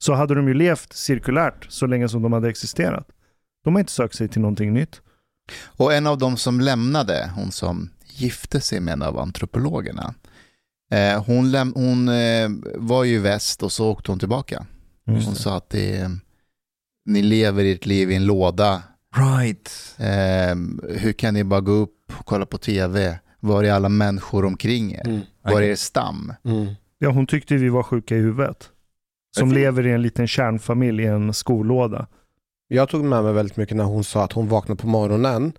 [0.05, 3.09] så hade de ju levt cirkulärt så länge som de hade existerat.
[3.65, 5.01] De har inte sökt sig till någonting nytt.
[5.77, 10.15] Och en av dem som lämnade, hon som gifte sig med en av antropologerna,
[10.93, 14.67] eh, hon, läm- hon eh, var ju i väst och så åkte hon tillbaka.
[15.07, 15.25] Mm.
[15.25, 16.11] Hon sa att det,
[17.07, 18.83] ni lever ert liv i en låda.
[19.16, 19.70] Right.
[19.98, 20.57] Eh,
[20.98, 23.18] hur kan ni bara gå upp och kolla på tv?
[23.40, 25.07] Var är alla människor omkring er?
[25.07, 25.20] Mm.
[25.42, 26.33] Var är er stam?
[26.44, 26.66] Mm.
[26.98, 28.68] Ja, hon tyckte vi var sjuka i huvudet.
[29.37, 32.07] Som Jag tror- lever i en liten kärnfamilj i en skolåda.
[32.68, 35.53] Jag tog med mig väldigt mycket när hon sa att hon vaknade på morgonen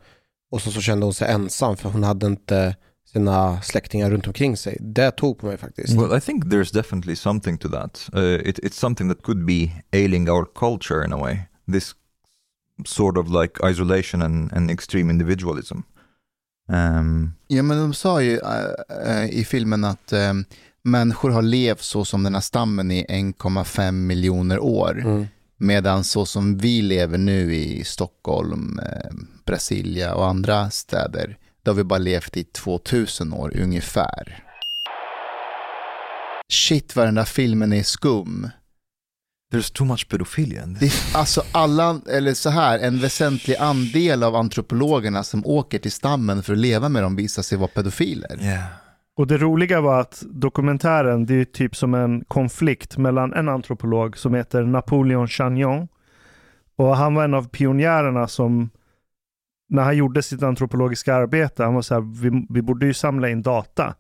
[0.52, 2.76] och så, så kände hon sig ensam för hon hade inte
[3.14, 4.78] sina släktingar runt omkring sig.
[4.82, 5.94] Det tog på mig faktiskt.
[5.94, 8.10] Well, I think there's definitely something to that.
[8.16, 11.40] Uh, it, it's something that could be ailing our culture in a way.
[11.72, 11.96] This
[12.86, 15.78] sort of like isolation and, and extreme individualism.
[16.70, 20.34] Um, Ja, men de sa ju eh, eh, i filmen att eh,
[20.84, 25.00] människor har levt så som den här stammen i 1,5 miljoner år.
[25.00, 25.28] Mm.
[25.58, 29.12] Medan så som vi lever nu i Stockholm, eh,
[29.46, 34.44] Brasilia och andra städer, då har vi bara levt i 2000 år ungefär.
[36.54, 38.50] Shit vad den där filmen är skum.
[39.54, 41.16] There's too much pedophilia in Det, this.
[41.16, 46.44] är- alltså alla, eller så här, en väsentlig andel av antropologerna som åker till stammen
[46.44, 48.38] för att leva med dem visar sig vara pedofiler.
[48.42, 48.64] Yeah.
[49.18, 54.18] Och det roliga var att dokumentären, det är typ som en konflikt mellan en antropolog
[54.18, 55.88] som heter Napoleon Chagnon.
[56.76, 58.70] Och han var en av pionjärerna som,
[59.70, 63.30] när han gjorde sitt antropologiska arbete, han var så här, vi, vi borde ju samla
[63.30, 63.96] in data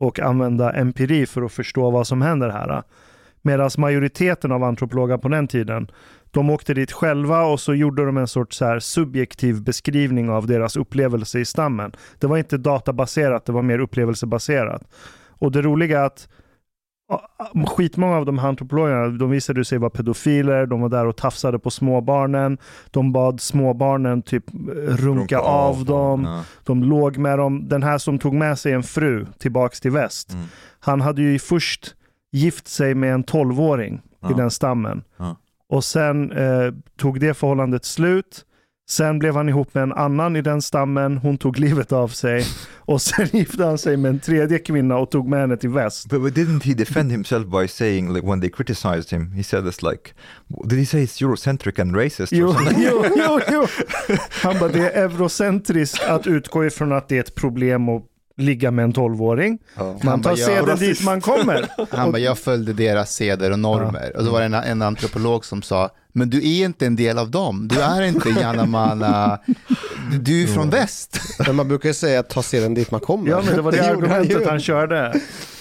[0.00, 2.82] och använda empiri för att förstå vad som händer här.
[3.46, 5.90] Medan majoriteten av antropologer på den tiden,
[6.30, 10.76] de åkte dit själva och så gjorde de en sorts så subjektiv beskrivning av deras
[10.76, 11.92] upplevelse i stammen.
[12.18, 14.82] Det var inte databaserat, det var mer upplevelsebaserat.
[15.38, 16.28] Och det roliga är att
[17.68, 21.58] skitmånga av de här antropologerna, de visade sig vara pedofiler, de var där och tafsade
[21.58, 22.58] på småbarnen,
[22.90, 24.44] de bad småbarnen typ
[24.88, 26.42] runka, av, dem, Ja.
[26.64, 27.68] de låg med dem.
[27.68, 30.44] Den här som tog med sig en fru tillbaks till väst, Mm.
[30.80, 31.94] han hade ju först
[32.36, 34.36] gift sig med en 12-åring i Ja.
[34.36, 35.02] den stammen.
[35.16, 35.36] Ja.
[35.68, 38.42] Och sen eh, tog det förhållandet slut.
[38.88, 42.44] Sen blev han ihop med en annan i den stammen, hon tog livet av sig.
[42.88, 46.08] Och sen gifte han sig med en tredje kvinna och tog med henne till väst.
[46.10, 49.64] But, but didn't he defend himself by saying, like, when they criticized him, he said
[49.64, 50.10] this like,
[50.64, 52.32] did he say it's Eurocentric and racist?
[52.32, 53.66] Jo, jo, jo, jo.
[54.42, 58.02] Han bara, det är eurocentriskt att utgå ifrån att det är ett problem att
[58.36, 59.58] ligga med en 12-åring.
[59.76, 61.68] Man Han tar bara, ja, seden dit man kommer.
[61.96, 64.16] Han bara, jag följde deras seder och normer.
[64.16, 67.18] Och så var det en, en antropolog som sa, men du är inte en del
[67.18, 67.68] av dem.
[67.68, 69.38] Du är inte Janamana,
[70.20, 71.20] du är från väst.
[71.46, 73.30] Men man brukar ju säga att ta seden dit man kommer.
[73.30, 74.48] Ja, men det var det, han argumentet ju.
[74.48, 75.20] han körde.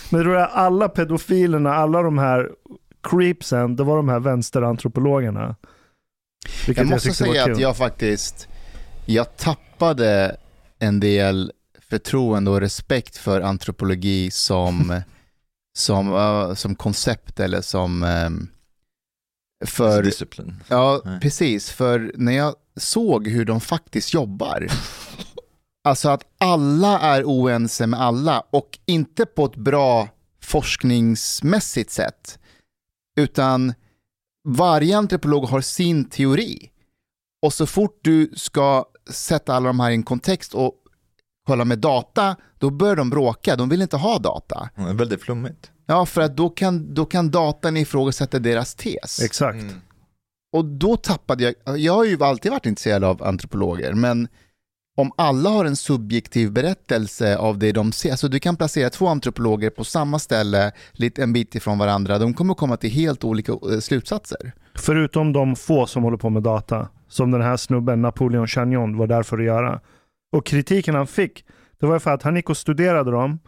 [0.09, 2.49] Men det var alla pedofilerna, alla de här
[3.09, 5.55] creepsen, det var de här vänsterantropologerna.
[6.67, 8.47] Vilket Jag måste var säga att jag faktiskt,
[9.05, 10.35] jag tappade
[10.79, 11.51] en del
[11.95, 15.01] förtroende och respekt för antropologi som,
[15.77, 18.47] som, uh, som koncept eller som, um,
[19.65, 20.63] för, discipline.
[20.67, 21.19] ja Nej.
[21.19, 24.67] precis, för när jag såg hur de faktiskt jobbar,
[25.83, 30.09] alltså att alla är oense med alla och inte på ett bra
[30.41, 32.39] forskningsmässigt sätt,
[33.19, 33.73] utan
[34.47, 36.71] varje antropolog har sin teori.
[37.45, 40.84] Och så fort du ska sätta alla de här i en kontext och
[41.45, 43.55] kolla med data, då börjar de bråka.
[43.55, 44.69] De vill inte ha data.
[44.75, 45.71] Ja, Väldigt flummigt.
[45.85, 49.21] Ja, för att då kan, då kan datan ifrågasätta deras tes.
[49.21, 49.61] Exakt.
[49.61, 49.73] Mm.
[50.53, 54.27] Och då tappade jag, jag har ju alltid varit intresserad av antropologer, men
[54.97, 59.07] om alla har en subjektiv berättelse av det de ser, alltså du kan placera två
[59.07, 63.51] antropologer på samma ställe, lite en bit ifrån varandra, de kommer komma till helt olika
[63.51, 64.51] eh, slutsatser.
[64.75, 66.87] Förutom de få som håller på med data.
[67.07, 69.79] Som den här snubben, Napoleon Chagnon, var där för att göra.
[70.35, 71.45] Och kritiken han fick,
[71.79, 73.39] det var för att han gick och studerade dem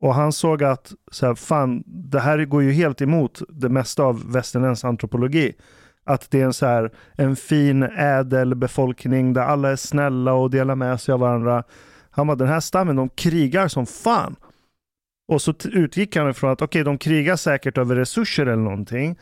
[0.00, 4.02] och han såg att så här, fan, det här går ju helt emot det mesta
[4.02, 5.52] av västerländsk antropologi.
[6.04, 10.50] Att det är en, så här, en fin, ädel befolkning där alla är snälla och
[10.50, 11.64] delar med sig av varandra.
[12.10, 14.36] Han bara, den här stammen, de krigar som fan.
[15.28, 19.18] Och så utgick han ifrån att okej, de krigar säkert över resurser eller någonting.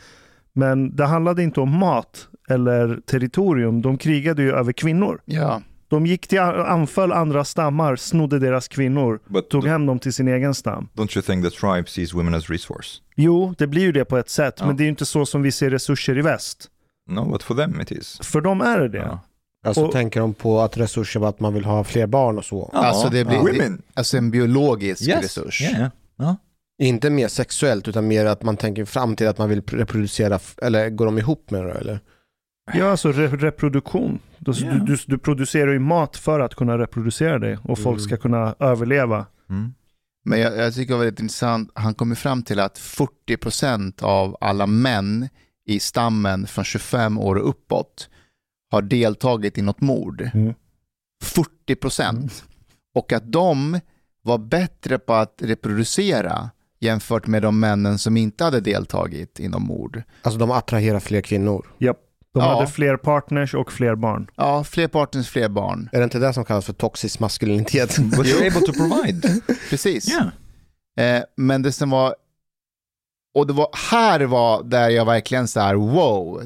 [0.52, 3.82] Men det handlade inte om mat eller territorium.
[3.82, 5.20] De krigade ju över kvinnor.
[5.24, 5.62] Ja.
[5.94, 10.28] De gick till anföll andra stammar, snodde deras kvinnor, But tog hem dem till sin
[10.28, 10.88] egen stam.
[10.94, 13.00] don't you think the tribe sees women as resource?
[13.16, 14.66] Jo, det blir ju det på ett sätt, Ja.
[14.66, 16.70] men det är ju inte så som vi ser resurser i väst.
[17.08, 18.18] No, but for them it is.
[18.22, 18.98] För dem är det det.
[18.98, 19.20] Ja.
[19.66, 22.44] Alltså Och- tänker de på att resurser var att man vill ha fler barn och
[22.44, 22.70] så.
[22.72, 23.82] Alltså det blir- Women!
[23.94, 25.22] Alltså en biologisk Yes.
[25.22, 25.60] resurs.
[25.62, 25.88] Yeah.
[26.16, 26.36] Ja.
[26.78, 30.90] Inte mer sexuellt utan mer att man tänker fram till att man vill reproducera, eller
[30.90, 32.00] går de ihop med det eller?
[32.72, 34.18] Ja, alltså re- reproduktion.
[34.38, 34.72] Du, Ja.
[34.72, 38.08] du, du, du producerar ju mat för att kunna reproducera dig och folk Mm.
[38.08, 39.26] ska kunna överleva.
[39.50, 39.74] Mm.
[40.24, 44.36] Men jag, jag tycker det var väldigt intressant, han kommer fram till att 40% av
[44.40, 45.28] alla män
[45.66, 48.08] i stammen från 25 år och uppåt
[48.70, 50.30] har deltagit i något mord.
[50.34, 50.54] Mm.
[51.24, 52.42] 40%.
[52.94, 53.80] Och att de
[54.22, 56.50] var bättre på att reproducera
[56.80, 60.02] jämfört med de männen som inte hade deltagit i något mord.
[60.22, 61.66] Alltså de attraherar fler kvinnor.
[61.78, 61.98] Japp.
[62.34, 62.54] De Ja.
[62.54, 64.30] hade fler partners och fler barn.
[64.36, 65.88] Ja, fler partners, fler barn.
[65.92, 67.98] Är det inte det som kallas för toxisk maskulinitet?
[68.16, 69.40] But you're able to provide.
[69.70, 70.08] Precis.
[70.10, 70.28] yeah.
[71.18, 72.14] Eh, men det som var,
[73.34, 76.42] och det var, här var där jag verkligen så här, wow,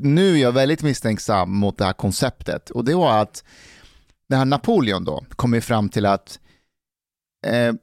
[0.00, 2.70] nu är jag väldigt misstänksam mot det här konceptet.
[2.70, 3.44] Och det var att
[4.28, 6.38] den här Napoleon då kom ju fram till att
[7.46, 7.74] eh,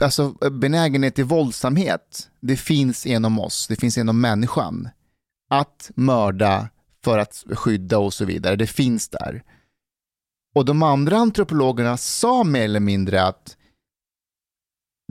[0.00, 4.88] alltså benägenhet till våldsamhet, det finns inom oss, det finns inom människan.
[5.48, 6.68] Att mörda
[7.04, 9.42] för att skydda och så vidare, det finns där.
[10.54, 13.56] Och de andra antropologerna sa mer eller mindre att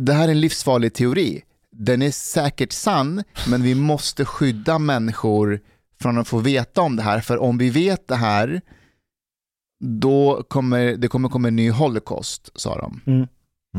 [0.02, 1.43] det här är en livsfarlig teori.
[1.71, 5.60] Den är säkert sann, men vi måste skydda människor
[6.00, 7.21] från att få veta om det här.
[7.21, 8.62] För om vi vet det här,
[9.84, 13.02] då kommer det kommer komma en ny holocaust, sa de.
[13.06, 13.28] Mm.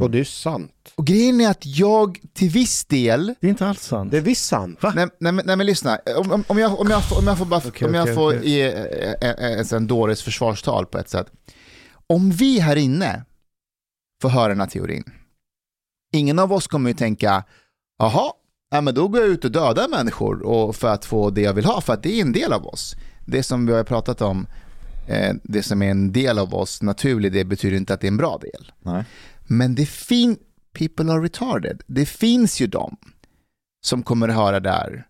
[0.01, 0.93] Och det är sant.
[0.95, 4.11] Och grejen är att jag till viss del, Det är inte alls sant.
[4.11, 4.83] Det är visst sant.
[4.83, 4.93] Va?
[4.97, 7.39] nej, nej, men- nej men lyssna, om, om, om, jag, om, jag, får- om jag
[7.39, 8.51] får, bara, Okej, om jag okej, får okej.
[8.51, 8.73] ge
[9.21, 11.27] eh, en dåres försvarstal på ett sätt.
[12.07, 13.25] Om vi här inne
[14.23, 15.05] får höra den här teorin,
[16.13, 17.45] ingen av oss kommer ju tänka,
[17.99, 18.33] jaha,
[18.71, 21.53] ja, men då går jag ut och dödar människor och för att få det jag
[21.55, 22.95] vill ha, för att det är en del av oss.
[23.27, 24.47] Det som vi har pratat om,
[25.43, 28.17] det som är en del av oss, naturlig, det betyder inte att det är en
[28.17, 28.73] bra del.
[28.83, 29.05] Nej.
[29.47, 30.39] Men det finns,
[30.73, 31.83] people are retarded.
[31.87, 32.97] Det finns ju de
[33.81, 35.07] som kommer att höra där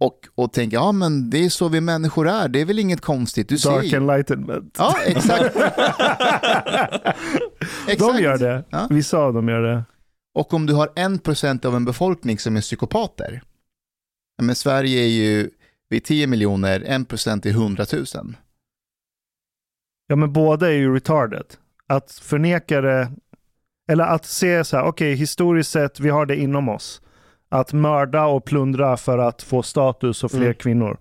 [0.00, 3.00] och, och tänka, ja men det är så vi människor är, det är väl inget
[3.00, 3.48] konstigt.
[3.48, 3.96] Du ser Dark ju.
[3.96, 4.76] enlightenment.
[4.78, 5.54] Ja, exakt.
[7.86, 8.20] De Exakt.
[8.20, 8.64] gör det.
[8.70, 8.86] Ja.
[8.90, 9.84] Vissa av dem gör det.
[10.34, 13.42] Och om du har en procent av en befolkning som är psykopater,
[14.42, 15.50] men Sverige är ju,
[15.88, 18.04] vi är 10 miljoner, en procent är 100 000.
[20.10, 21.44] Ja, men båda är ju retarded.
[21.86, 23.10] Att förneka det,
[23.90, 27.02] eller att se så här, okej, historiskt sett, vi har det inom oss.
[27.48, 30.54] Att mörda och plundra för att få status och fler Mm.
[30.54, 30.96] kvinnor.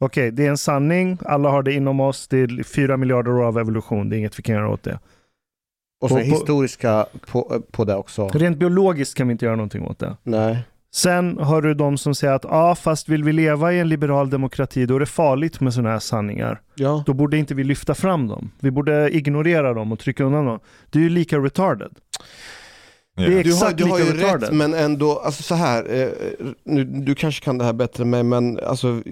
[0.00, 3.44] Okej, det är en sanning, alla har det inom oss, det är fyra miljarder år
[3.44, 4.98] av evolution, det är inget vi kan göra åt det.
[6.00, 8.28] Och så på- historiska på, på det också.
[8.28, 10.16] Rent biologiskt kan vi inte göra någonting åt det.
[10.22, 10.58] Nej.
[10.94, 14.30] Sen har du de som säger att ja, fast vill vi leva i en liberal
[14.30, 16.60] demokrati, då är det farligt med sådana här sanningar.
[16.74, 17.02] Ja.
[17.06, 18.50] Då borde inte vi lyfta fram dem.
[18.60, 20.60] Vi borde ignorera dem och trycka undan dem.
[20.90, 21.88] Det är ju lika retarded.
[23.16, 24.42] Det är Du har, exakt du har lika ju retarded.
[24.48, 26.08] rätt, men ändå, alltså så här, eh,
[26.64, 29.02] nu, du kanske kan det här bättre än mig, men alltså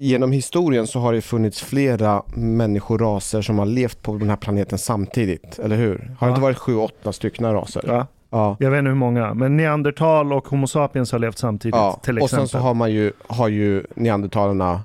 [0.00, 4.78] genom historien så har det funnits flera människoraser som har levt på den här planeten
[4.78, 5.98] samtidigt, eller hur?
[5.98, 6.28] Har det Ja.
[6.28, 7.82] inte varit sju, åtta stycken raser?
[7.86, 8.56] Ja, Ja.
[8.60, 12.00] jag vet inte hur många, men neandertal och homo sapiens har levt samtidigt ja.
[12.02, 12.48] till Och exempel.
[12.48, 14.80] sen så har man ju, har ju neandertalarna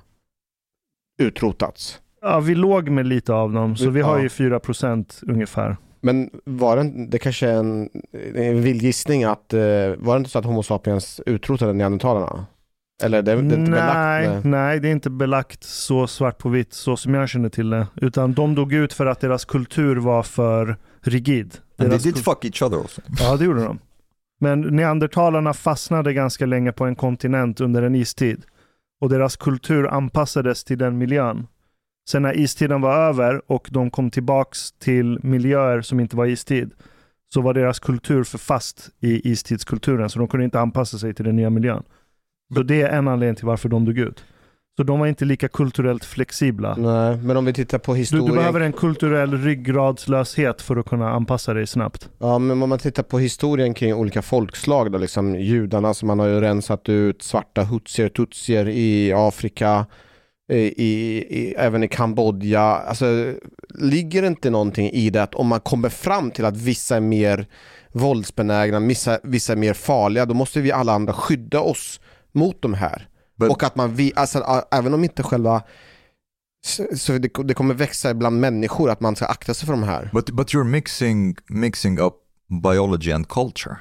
[1.18, 2.00] utrotats.
[2.22, 5.76] Ja, vi låg med lite av dem, så vi har ju 4% ungefär.
[6.00, 7.88] Men var det, det kanske är en,
[8.34, 9.60] en vild gissning att, eh,
[9.96, 12.46] var det inte så att Homo sapiens utrotade neandertalarna?
[13.02, 14.44] Eller det, det är inte nej, belagt med...
[14.44, 17.86] nej, det är inte belagt så svart på vitt så som jag känner till det.
[17.96, 21.58] Utan de dog ut för att deras kultur var för rigid.
[21.76, 23.02] And they did fuck each other also.
[23.18, 23.78] Ja, det gjorde de.
[24.40, 28.44] Men neandertalarna fastnade ganska länge på en kontinent under en istid.
[29.00, 31.46] Och deras kultur anpassades till den miljön.
[32.08, 36.70] Sen när istiden var över och de kom tillbaks till miljöer som inte var istid,
[37.34, 41.24] så var deras kultur för fast i istidskulturen, så de kunde inte anpassa sig till
[41.24, 41.82] den nya miljön.
[42.54, 44.24] Så det är en anledning till varför de dog ut.
[44.76, 46.74] Så de var inte lika kulturellt flexibla.
[46.76, 48.26] Nej, men om vi tittar på Du, historien.
[48.26, 52.08] du behöver en kulturell ryggradslöshet för att kunna anpassa dig snabbt.
[52.18, 56.18] Ja, men om man tittar på historien kring olika folkslag då, liksom judarna som man
[56.18, 59.86] har ju rensat ut, svarta hutsier, tutsier i Afrika,
[60.52, 62.60] i, i, i, även i Kambodja.
[62.62, 63.34] Alltså,
[63.74, 67.00] ligger det inte någonting i det att om man kommer fram till att vissa är
[67.00, 67.46] mer
[67.92, 72.00] våldsbenägna, vissa, vissa är mer farliga, då måste vi alla andra skydda oss
[72.32, 73.08] mot de här.
[73.36, 75.62] But- Och att man, vi, alltså, även om inte själva
[76.96, 80.10] så det, det kommer växa bland människor att man ska akta sig för de här.
[80.12, 82.14] But but you're mixing mixing up
[82.62, 83.76] biology and culture.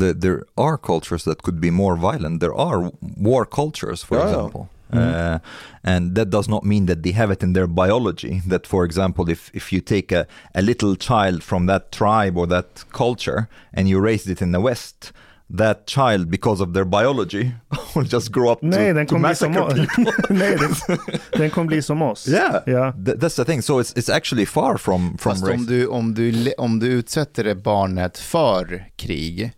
[0.00, 2.40] The, there are cultures that could be more violent.
[2.40, 4.28] There are war cultures, for yeah.
[4.28, 4.68] example.
[4.92, 5.38] Uh,
[5.82, 8.42] and that does not mean that they have it in their biology.
[8.46, 12.46] That, for example, if, if you take a, a little child from that tribe or
[12.48, 15.12] that culture and you raise it in the West,
[15.58, 17.50] that child, because of their biology,
[17.94, 19.52] will just grow up Nej, to, den to kommer bli som.
[20.30, 20.98] Nej, den,
[21.32, 22.28] den kommer bli som oss.
[22.28, 22.92] yeah, Ja.
[22.92, 23.62] Th- that's the thing.
[23.62, 25.54] So it's, it's actually far from, from Fast race.
[25.54, 29.52] om du, om, du, om du utsätter det barnet för krig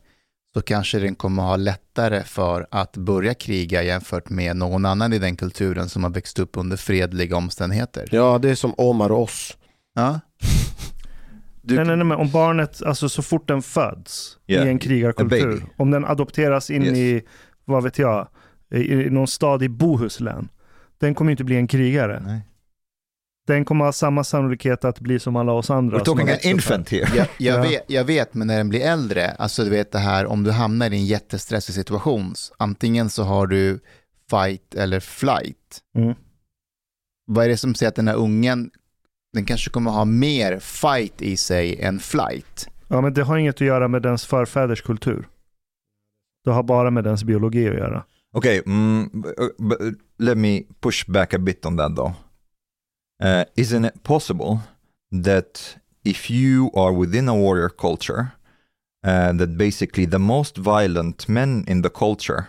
[0.54, 5.18] så kanske den kommer ha lättare för att börja kriga jämfört med någon annan i
[5.18, 8.08] den kulturen som har växt upp under fredliga omständigheter.
[8.12, 9.56] Ja, det är som Omar och oss.
[9.94, 10.20] Ja.
[11.66, 14.78] Du, Nej, nej, nej, men om barnet, alltså så fort den föds Yeah, i en
[14.78, 16.98] krigarkultur, om den adopteras in Yes.
[16.98, 17.22] i,
[17.64, 18.28] vad vet jag,
[18.74, 20.48] i, i någon stad i Bohuslän,
[20.98, 22.22] den kommer inte bli en krigare.
[22.26, 22.40] Nej.
[23.46, 25.98] Den kommer ha samma sannolikhet att bli som alla oss andra.
[25.98, 26.50] We're talking an upp här.
[26.50, 27.08] infant here.
[27.16, 27.62] jag, jag, Ja.
[27.62, 30.50] vet, jag vet, men när den blir äldre, alltså du vet det här om du
[30.50, 33.80] hamnar i en jättestressig situation, antingen så har du
[34.30, 35.80] fight eller flight.
[35.98, 36.14] Mm.
[37.26, 38.70] Vad är det som säger att den här ungen,
[39.34, 42.68] den kanske kommer ha mer fight i sig än flight?
[42.88, 45.28] Ja, men det har inget att göra med dens förfäders kultur.
[46.44, 48.04] Det har bara med dens biologi att göra.
[48.32, 49.24] Okay, mm,
[50.18, 52.12] let me push back a bit on that though.
[53.24, 54.58] Uh, isn't it possible
[55.24, 58.26] that if you are within a warrior culture,
[59.06, 62.46] uh, that basically the most violent men in the culture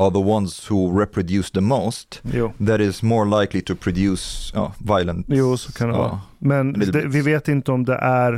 [0.00, 4.72] are the ones who reproduce the most, Jo, that is more likely to produce uh,
[4.78, 5.26] violent.
[5.28, 5.98] jo så kan det Ja.
[6.02, 6.20] vara.
[6.38, 8.32] Men det, vi vet inte om det är,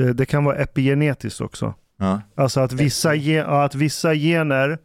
[0.00, 1.74] eh, det kan vara epigenetiskt också.
[1.98, 2.20] Ja.
[2.34, 3.10] Alltså att vissa,
[3.46, 4.78] att vissa gener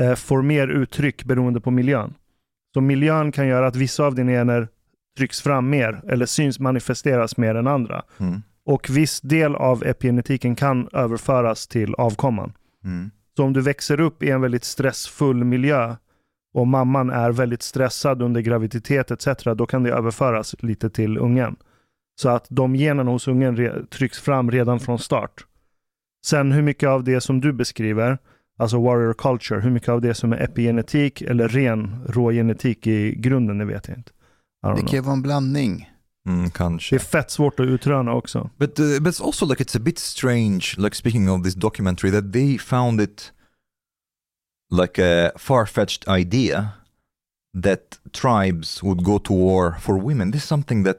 [0.00, 2.14] eh, får mer uttryck beroende på miljön.
[2.74, 4.68] Så miljön kan göra att vissa av dina gener
[5.18, 8.02] trycks fram mer eller syns manifesteras mer än andra.
[8.18, 8.42] Mm.
[8.66, 12.52] Och viss del av epigenetiken kan överföras till avkomman.
[12.84, 13.10] Mm.
[13.36, 15.96] Så om du växer upp i en väldigt stressfull miljö
[16.54, 19.44] och mamman är väldigt stressad under graviditet etc.
[19.56, 21.56] Då kan det överföras lite till ungen.
[22.20, 25.46] Så att de generna hos ungen trycks fram redan från start.
[26.26, 28.18] Sen hur mycket av det som du beskriver,
[28.58, 33.58] alltså warrior culture, hur mycket av det som är epigenetik eller ren rågenetik i grunden,
[33.58, 34.12] det vet jag inte.
[34.76, 35.91] Det kan ju vara en blandning.
[36.28, 36.94] Mm, Det kanske.
[36.96, 38.50] är fett svårt att utröna också.
[38.56, 40.74] But uh, but it's also like it's a bit strange.
[40.78, 43.32] Like speaking of this documentary, that they found it
[44.80, 46.68] like a far-fetched idea
[47.62, 47.80] that
[48.12, 50.32] tribes would go to war for women.
[50.32, 50.98] This is something that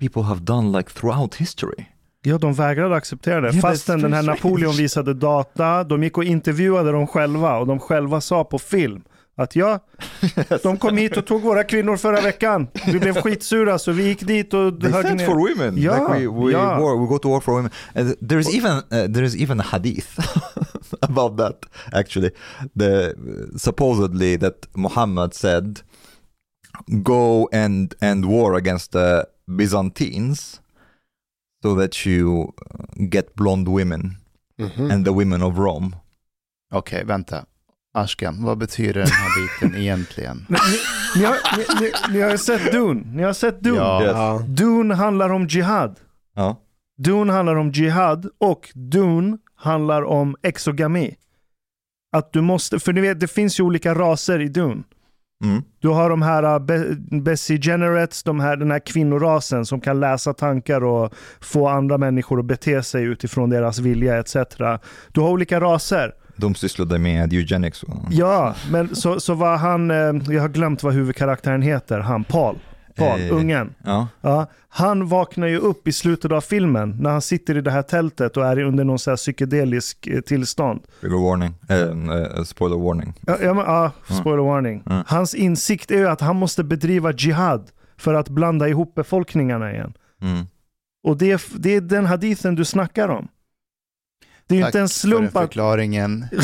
[0.00, 1.84] people have done like throughout history.
[2.26, 3.48] Ja, de vägrade acceptera det.
[3.48, 4.82] Yeah, Fastän den här very Napoleon strange.
[4.82, 9.02] visade data, de gick och intervjuade dem själva och de själva sa på film
[9.36, 9.78] att ja,
[10.62, 12.68] de kom hit och tog våra kvinnor förra veckan.
[12.86, 15.26] Vi blev skitsura så vi gick dit och They högg ner.
[15.26, 15.78] for women.
[15.78, 16.80] Yeah, like we we, yeah.
[16.80, 17.70] war, we go to war for women.
[17.94, 18.82] And there's even uh,
[19.14, 20.18] there's even a hadith
[21.00, 22.30] about that actually.
[22.78, 23.14] The
[23.58, 25.80] supposedly that Muhammad said,
[27.02, 30.60] "Go and and war against the Byzantines,
[31.62, 34.16] so that you uh, get blonde women
[34.58, 34.90] Mhm.
[34.92, 35.96] and the women of Rome."
[36.72, 37.44] Okej, vänta.
[37.94, 40.46] Ashkan, vad betyder den här biten egentligen?
[40.48, 40.56] Ni,
[41.16, 43.02] ni, har, ni, ni, ni har sett Dune.
[43.14, 43.76] Ni har sett Dune.
[43.78, 44.42] Ja.
[44.48, 45.96] Dune handlar om jihad.
[46.36, 46.60] Ja.
[46.98, 51.14] Dune handlar om jihad och Dune handlar om exogami.
[52.16, 54.82] Att du måste, för ni vet det finns ju olika raser i Dune.
[55.44, 55.62] Mm.
[55.80, 60.00] Du har de här uh, Be- Bessie Generates, de här, den här kvinnorasen som kan
[60.00, 64.36] läsa tankar och få andra människor att bete sig utifrån deras vilja etc.
[65.12, 66.14] Du har olika raser.
[66.36, 67.84] De sysslade med eugenics.
[68.10, 72.58] Ja, men så, så var han, eh, jag har glömt vad huvudkaraktären heter, han Paul.
[72.96, 73.36] Paul, Eh.
[73.36, 73.74] ungen.
[73.84, 74.08] Ja.
[74.20, 77.82] Ja, han vaknar ju upp i slutet av filmen när han sitter i det här
[77.82, 80.80] tältet och är under någon så här psykedelisk eh, tillstånd.
[81.00, 81.54] Trigger warning.
[81.70, 83.14] Uh, uh, spoiler warning.
[83.26, 84.82] Ja, ja, men, ja spoiler warning.
[84.86, 85.04] Mm.
[85.06, 89.92] Hans insikt är ju att han måste bedriva jihad för att blanda ihop befolkningarna igen.
[90.22, 90.46] Mm.
[91.04, 93.28] Och det det är den hadithen du snackar om.
[94.46, 95.48] Det är ju inte en för slump den att...
[95.48, 96.26] förklaringen.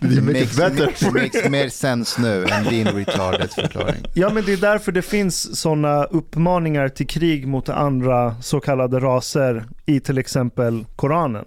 [0.00, 4.04] Det makes, it makes mer sense nu än din retarded förklaring.
[4.14, 9.00] Ja men det är därför det finns sådana uppmaningar till krig mot andra så kallade
[9.00, 11.44] raser i till exempel Koranen.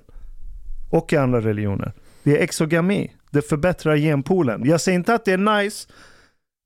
[0.90, 1.94] Och i andra religioner.
[2.24, 3.12] Det är exogami.
[3.32, 4.62] Det förbättrar genpoolen.
[4.66, 5.88] Jag säger inte att det är nice.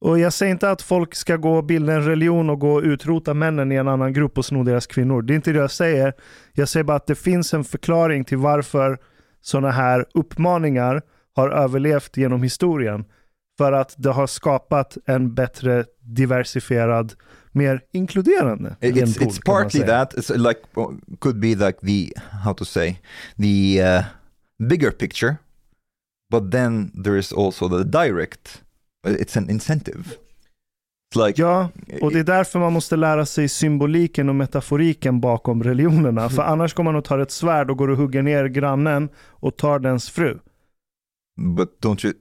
[0.04, 2.82] Och jag säger inte att folk ska gå och bilda en religion och gå och
[2.84, 5.22] utrota männen i en annan grupp och sno deras kvinnor.
[5.22, 6.14] Det är inte det jag säger.
[6.54, 8.97] Jag säger bara att det finns en förklaring till varför
[9.41, 11.01] sådana här uppmaningar
[11.36, 13.06] har överlevt genom historien.
[13.58, 17.14] För att det har skapat en bättre diversifierad,
[17.51, 20.14] mer inkluderande It- It's, genpool, it's partly that.
[20.14, 22.12] It's like uh, could be like the
[22.43, 22.99] how to say
[23.38, 24.04] the uh,
[24.70, 25.36] bigger picture,
[26.32, 28.62] but then there is also the direct.
[29.08, 30.04] It's an incentive.
[31.16, 31.70] Like Ja,
[32.01, 36.30] och det är därför man måste lära sig symboliken och metaforiken bakom religionerna.
[36.30, 39.58] För annars går man och tar ett svärd och går och hugger ner grannen och
[39.58, 40.39] tar dens fru.
[41.56, 42.14] but don't you?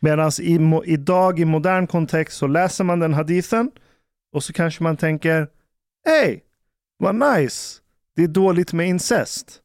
[0.00, 3.70] Medan i, idag i modern kontext så läser man den hadithen
[4.32, 5.48] och så kanske man tänker
[6.06, 6.44] Hej,
[6.98, 7.80] vad nice.
[8.16, 9.60] Det är dåligt med incest.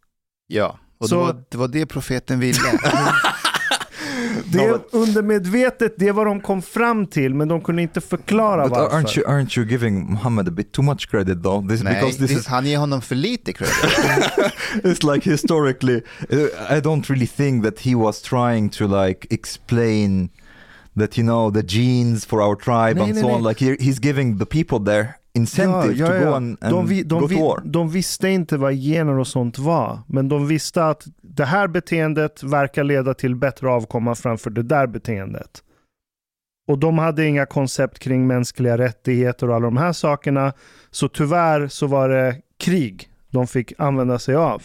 [0.47, 2.59] Ja, och Så- det, var, det var det profeten ville.
[4.45, 8.63] Det är undermedvetet, det är vad de kom fram till, men de kunde inte förklara
[8.63, 8.97] But varför.
[8.97, 11.67] aren't you aren't you giving Muhammad a bit too much credit though?
[11.69, 13.75] This Nej, because this det- is han ger honom för lite credit.
[14.83, 16.01] it's like historically
[16.31, 20.29] uh, i don't really think that he was trying to like explain
[20.99, 23.49] that you know the genes for our tribe Nej, and nej, so on nej.
[23.49, 25.07] like he, he's giving the people there
[25.39, 28.57] incentive to go and, and de, vi, go de, to vi, war de visste inte
[28.57, 33.35] vad gener och sånt var, men de visste att det här beteendet verkar leda till
[33.35, 35.63] bättre avkomma framför det där beteendet.
[36.67, 40.53] Och de hade inga koncept kring mänskliga rättigheter och alla de här sakerna.
[40.91, 44.63] Så tyvärr så var det krig de fick använda sig av.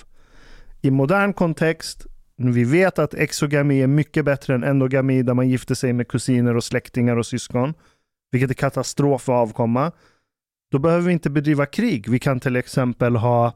[0.82, 2.06] I modern kontext,
[2.36, 6.56] vi vet att exogami är mycket bättre än endogami där man gifter sig med kusiner
[6.56, 7.74] och släktingar och syskon.
[8.32, 9.92] Vilket är katastrof för avkomma.
[10.74, 12.08] Då behöver vi inte bedriva krig.
[12.08, 13.52] Vi kan till exempel ha,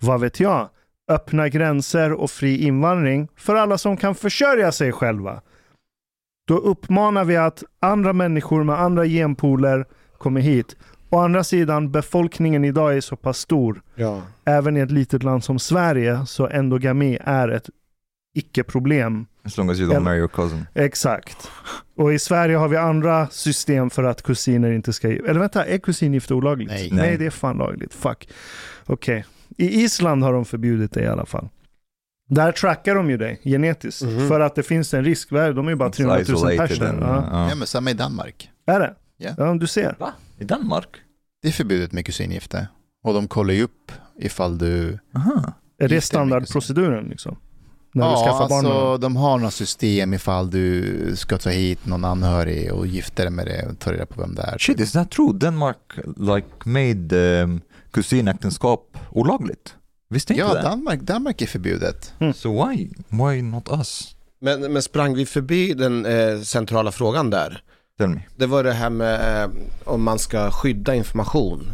[0.00, 0.68] vad vet jag,
[1.08, 5.40] öppna gränser och fri invandring för alla som kan försörja sig själva.
[6.48, 9.84] Då uppmanar vi att andra människor med andra genpooler
[10.18, 10.76] kommer hit.
[11.10, 14.22] Å andra sidan, befolkningen idag är så pass stor, Ja.
[14.44, 17.70] även i ett litet land som Sverige, så endogami är ett
[18.34, 19.26] icke-problem.
[19.44, 21.50] As long as you don't marry your cousin Exakt.
[21.96, 25.08] Och i Sverige har vi andra system för att kusiner inte ska...
[25.08, 26.70] Eller vänta, är kusingifte olagligt?
[26.70, 26.88] Nej.
[26.92, 27.16] Nej, Nej.
[27.18, 27.94] det är fan lagligt.
[27.94, 28.28] Fuck.
[28.86, 29.24] Okej.
[29.56, 31.48] I Island har de förbjudit det i alla fall.
[32.28, 34.02] Där trackar de ju dig genetiskt.
[34.02, 34.28] Mhm.
[34.28, 35.30] För att det finns en risk.
[35.30, 37.00] De är ju bara 300 000 Isolated personer.
[37.00, 37.28] Ja.
[37.32, 37.48] ja.
[37.48, 38.50] Ja, men samma i Danmark.
[38.66, 38.94] Är det?
[39.16, 39.30] Ja.
[39.38, 39.96] Ja, du ser.
[39.98, 40.12] Va?
[40.38, 40.88] I Danmark?
[41.42, 42.68] Det är förbjudet med kusingifte.
[43.04, 44.98] Och de kollar ju upp ifall du...
[45.14, 45.52] Aha.
[45.78, 47.36] Är det, standardproceduren liksom?
[47.94, 49.00] När du ja, skaffar barn med alltså dem?
[49.00, 53.46] de har något system ifall du ska ta hit någon anhörig och gifta dig med
[53.46, 54.58] det och ta reda på vem det är.
[54.58, 55.32] Shit, is that true?
[55.34, 55.76] Denmark
[56.16, 59.74] like made um, kusinäktenskap olagligt?
[60.10, 60.62] Visste inte Ja, det?
[60.62, 62.12] Danmark, Danmark är förbjudet.
[62.34, 62.90] So why?
[63.08, 64.16] Why not us?
[64.40, 67.62] Men, men sprang vi förbi den eh, centrala frågan där?
[67.98, 68.20] Tell me.
[68.36, 69.50] Det var det här med eh,
[69.84, 71.70] om man ska skydda information.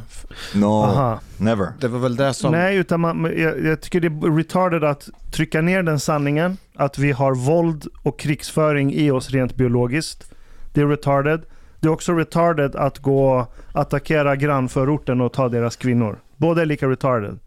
[0.54, 1.20] No, Aha.
[1.36, 1.72] never.
[1.80, 2.52] Det var väl det som...
[2.52, 6.98] Nej, utan man, jag, jag tycker det är retarded att trycka ner den sanningen att
[6.98, 10.32] vi har våld och krigsföring i oss rent biologiskt.
[10.72, 11.42] Det är retarded.
[11.80, 16.18] Det är också retarded att gå och attackera grannförorten och ta deras kvinnor.
[16.36, 17.38] Båda är lika retarded.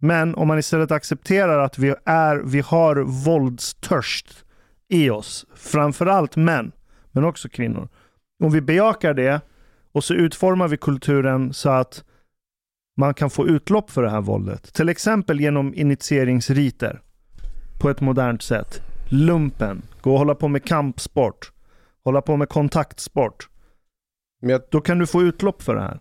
[0.00, 4.44] Men om man istället accepterar att vi, är, vi har våldstörst
[4.88, 6.72] i oss, framförallt män,
[7.16, 7.88] men också kvinnor.
[8.44, 9.40] Om vi bejakar det
[9.92, 12.04] och så utformar vi kulturen så att
[12.96, 14.74] man kan få utlopp för det här våldet.
[14.74, 17.00] Till exempel genom initieringsriter
[17.80, 18.80] på ett modernt sätt.
[19.08, 21.52] Lumpen, gå och hålla på med kampsport,
[22.04, 23.48] hålla på med kontaktsport.
[24.40, 26.00] Men jag, Då kan du få utlopp för det här.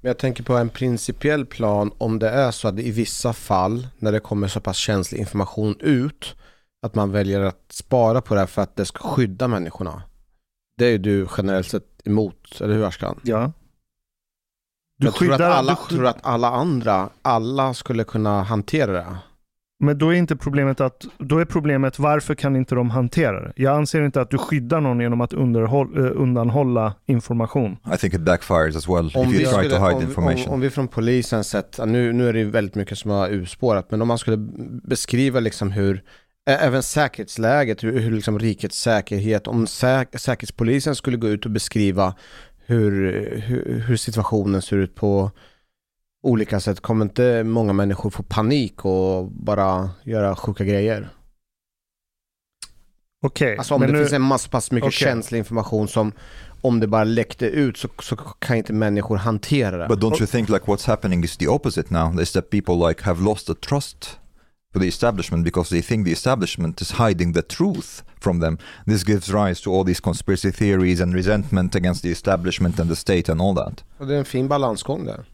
[0.00, 3.86] men jag tänker på en principiell plan om det är så att i vissa fall
[3.98, 6.36] när det kommer så pass känslig information ut
[6.82, 10.02] att man väljer att spara på det här för att det ska skydda människorna.
[10.78, 13.20] Det är du generellt sett emot, eller hur Ashkan?
[13.22, 13.52] Ja.
[14.98, 19.16] Du jag tror, att skyddar, alla, tror att alla andra, alla skulle kunna hantera det.
[19.80, 23.52] Men då är inte problemet att, då är problemet varför kan inte de hantera det?
[23.56, 27.76] Jag anser inte att du skyddar någon genom att underhåll, eh, undanhålla information.
[27.94, 30.02] I think it backfires as well Om if vi, you try skulle, to hide om,
[30.02, 30.48] information.
[30.48, 33.28] om, om vi från polisen sett, nu, nu är det ju väldigt mycket som har
[33.28, 34.36] urspårat, men om man skulle
[34.82, 36.02] beskriva liksom hur,
[36.52, 42.14] även säkerhetsläget, hur, hur liksom rikets säkerhet, om säk, säkerhetspolisen skulle gå ut och beskriva
[42.66, 42.90] hur,
[43.46, 45.30] hur, hur situationen ser ut på
[46.22, 51.08] olika sätt, kommer inte många människor få panik och bara göra sjuka grejer?
[53.22, 54.98] Okej, Alltså om men det nu, finns en massa pass mycket Okej.
[54.98, 56.12] känslig information som
[56.60, 59.88] om det bara läckte ut så, så kan inte människor hantera det.
[59.88, 62.20] But don't you think like what's happening is the opposite now?
[62.20, 64.18] Is that people like have lost the trust
[64.72, 68.58] for the establishment because they think the establishment is hiding the truth from them.
[68.86, 72.96] This gives rise to all these conspiracy theories and resentment against the establishment and the
[72.96, 73.84] state and all that.
[73.98, 75.24] Och det är en fin balansgång där.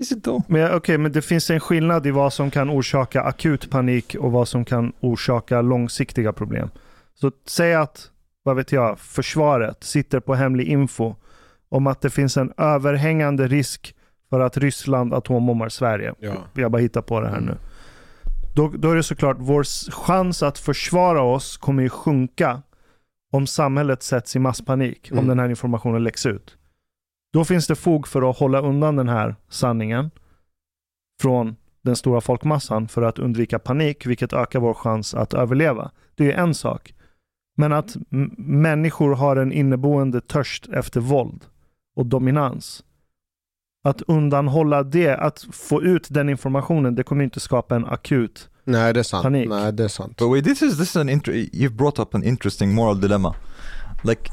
[0.00, 0.42] Is it though?
[0.48, 4.32] men, okej, men det finns en skillnad i vad som kan orsaka akut panik och
[4.32, 6.70] vad som kan orsaka långsiktiga problem.
[7.14, 8.10] Så säg att,
[8.42, 11.14] vad vet jag, försvaret sitter på hemlig info
[11.68, 13.94] om att det finns en överhängande risk
[14.30, 16.14] för att Ryssland atombombar Sverige.
[16.18, 16.32] Ja.
[16.54, 17.56] Jag bara hittar på det här nu.
[18.54, 22.62] Då, då är det såklart vår chans att försvara oss kommer ju sjunka
[23.32, 25.28] om samhället sätts i masspanik, om Mm.
[25.28, 26.56] den här informationen läcks ut.
[27.32, 30.10] Då finns det fog för att hålla undan den här sanningen
[31.22, 35.90] från den stora folkmassan för att undvika panik, vilket ökar vår chans att överleva.
[36.14, 36.94] Det är en sak.
[37.56, 37.96] Men att
[38.38, 41.44] människor har en inneboende törst efter våld
[41.96, 42.84] och dominans.
[43.82, 48.48] Att undanhålla det, att få ut den informationen, det kommer inte skapa en akut.
[48.64, 49.22] Nej, det är sant.
[49.22, 49.48] Panik.
[49.48, 50.16] Nej, det är sant.
[50.18, 53.34] But wait, this is this is an inter- you've brought up an interesting moral dilemma.
[54.02, 54.30] Like,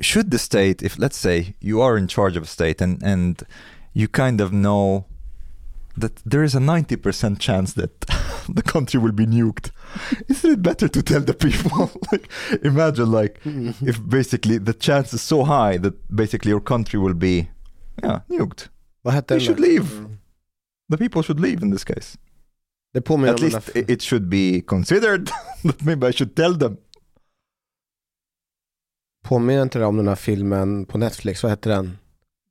[0.00, 3.42] should the state, if let's say you are in charge of a state and and
[3.94, 5.04] you kind of know
[6.00, 8.00] that there is a ninety percent chance that
[8.54, 9.70] the country will be nuked,
[10.28, 11.90] isn't it better to tell the people?
[12.12, 12.28] like,
[12.62, 13.40] imagine like
[13.80, 17.48] if basically the chance is so high that basically your country will be,
[18.04, 18.68] yeah, nuked.
[19.02, 19.96] Vad hette They den should leave.
[19.98, 20.18] Mm.
[20.90, 22.18] The people should leave in this case.
[22.94, 25.26] Det påminner At om den least i- it should be considered
[25.62, 26.76] that maybe I should tell them.
[29.24, 31.42] Påminner inte det om den här filmen på Netflix?
[31.42, 31.98] Vad hette den?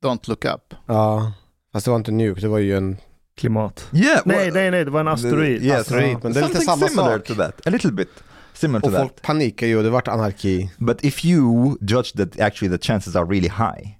[0.04, 0.74] Don't look up.
[0.86, 1.32] Ja,
[1.72, 2.96] fast det var inte Nuke, det var ju en...
[3.36, 3.88] Klimat.
[3.92, 4.22] Yeah.
[4.24, 5.62] Nej, nej, nej, det var en asteroid.
[5.62, 7.26] Yes, Asteroid, men det är lite Something samma similar sak.
[7.26, 7.66] to that.
[7.66, 8.08] A little bit
[8.52, 9.02] similar to Och that.
[9.02, 10.70] folk panikar ju och det vart anarki.
[10.78, 13.98] But if you judge that actually the chances are really high,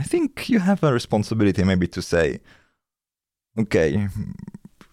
[0.00, 2.38] I think you have a responsibility maybe to say,
[3.58, 4.08] okay,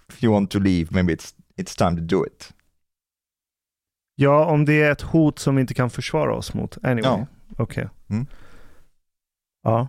[0.10, 2.54] if you want to leave, maybe it's it's time to do it.
[4.16, 6.78] Ja, om det är ett hot som vi inte kan försvara oss mot.
[6.84, 7.12] Anyway.
[7.12, 7.28] Ja.
[7.58, 7.90] Okej.
[8.10, 8.26] Mm.
[9.64, 9.88] Ja.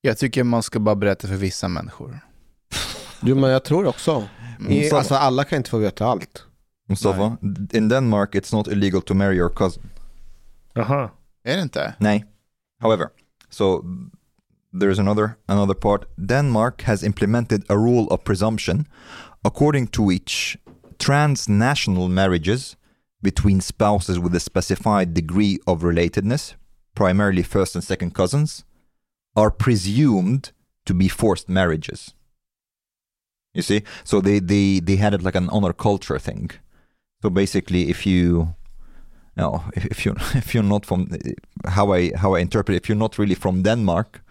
[0.00, 2.20] Jag tycker man ska bara berätta för vissa människor.
[3.22, 4.28] Jo, men jag tror också.
[4.68, 6.46] I, Så- alltså alla kan inte få veta allt.
[6.88, 7.36] Mustafa,
[7.72, 9.82] in Denmark it's not illegal to marry your cousin.
[10.72, 11.10] Jaha.
[11.42, 11.94] Är det inte?
[11.98, 12.24] Nay.
[12.82, 13.08] However,
[13.50, 13.84] so
[14.74, 16.06] there's another another part.
[16.18, 18.86] Denmark has implemented a rule of presumption
[19.44, 20.58] according to which
[20.98, 22.76] transnational marriages
[23.22, 26.54] between spouses with a specified degree of relatedness,
[26.94, 28.64] primarily first and second cousins,
[29.36, 30.52] are presumed
[30.86, 32.14] to be forced marriages.
[33.54, 36.50] You see, so they they they had it like an honor culture thing.
[37.22, 38.54] So basically, if you
[39.36, 41.08] no, if, you if you're not from
[41.64, 44.23] how I how I interpret if you're not really from Denmark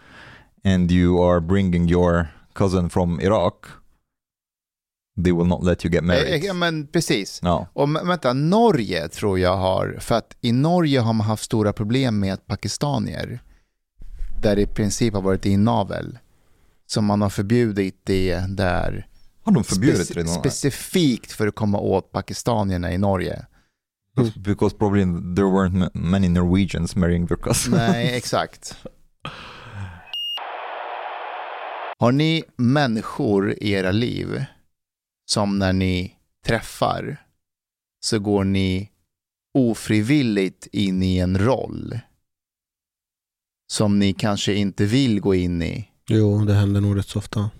[0.64, 3.66] and you are bringing your cousin from Iraq,
[5.24, 6.44] they will not let you get Eh, married.
[6.44, 7.42] Ja, men precis.
[7.42, 7.66] No.
[7.72, 12.18] Och vänta, Norge tror jag har, för att i Norge har man haft stora problem
[12.20, 13.42] med pakistanier,
[14.42, 16.18] där det i princip har varit inavel.
[16.86, 19.06] Så man har förbjudit det där
[19.44, 20.34] Har de förbjudit speci- redan?
[20.34, 23.46] specifikt för att komma åt pakistanierna i Norge.
[24.36, 25.04] Because probably
[25.36, 27.76] there weren't ma- many Norwegians marrying their cousins.
[27.76, 28.76] Nej, exakt.
[31.98, 34.44] Har ni människor i era liv
[35.30, 36.14] som när ni
[36.46, 37.24] träffar
[38.04, 38.90] så går ni
[39.54, 41.98] ofrivilligt in i en roll
[43.72, 45.88] som ni kanske inte vill gå in i?
[46.08, 47.50] Jo, det händer nog rätt så ofta.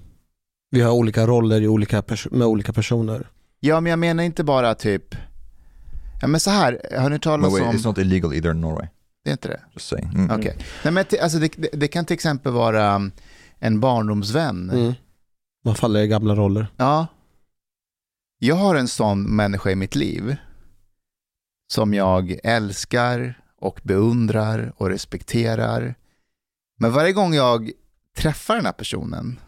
[0.71, 3.29] Vi har olika roller i olika med olika personer.
[3.61, 5.15] Ja, men jag menar inte bara typ,
[6.21, 8.87] ja men så här, har ni talat om, it's not illegal either in Norway.
[9.25, 9.61] det är inte det?
[9.73, 10.11] Just saying.
[10.15, 10.31] Mm.
[10.41, 10.57] Okej.
[10.85, 13.13] Nej, men alltså det, det, det kan till exempel vara um,
[13.65, 14.71] en barndomsvän.
[14.71, 14.93] Mm.
[15.65, 16.67] Man faller i gamla roller.
[16.77, 17.07] Ja.
[18.39, 20.37] Jag har en sån människa i mitt liv
[21.73, 25.95] som jag älskar och beundrar och respekterar.
[26.79, 27.71] Men varje gång jag
[28.17, 29.41] träffar den här personen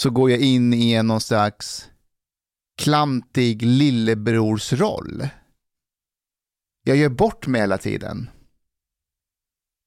[0.00, 1.90] så går jag in i en någon slags
[2.78, 5.28] klantig lillebrorsroll.
[6.82, 8.30] Jag gör bort mig hela tiden.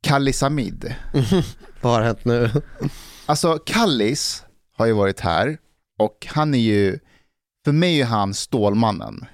[0.03, 0.95] Kallis Hamid.
[1.81, 2.49] Vad har hänt nu?
[3.25, 4.43] Alltså Kallis
[4.77, 5.57] har ju varit här
[5.99, 6.99] och han är ju,
[7.65, 9.25] för mig är han Stålmannen.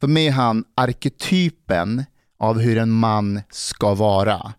[0.00, 2.04] För mig är han arketypen
[2.38, 4.52] av hur en man ska vara.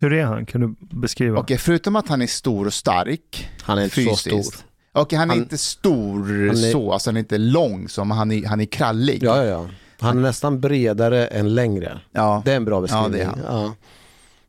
[0.00, 0.46] Hur är han?
[0.46, 1.40] Kan du beskriva?
[1.40, 4.22] Okej, förutom att han är stor och stark, Han är inte fysiskt.
[4.30, 4.64] så stor.
[4.92, 8.10] Okej, han är Han- inte stor Han är- så, alltså han är inte lång som,
[8.10, 9.22] han är, han är krallig.
[9.22, 9.68] Ja, ja, ja.
[10.00, 12.00] Han är nästan bredare än längre.
[12.12, 12.42] Ja.
[12.44, 13.12] Det är en bra beskrivning.
[13.12, 13.40] det är han.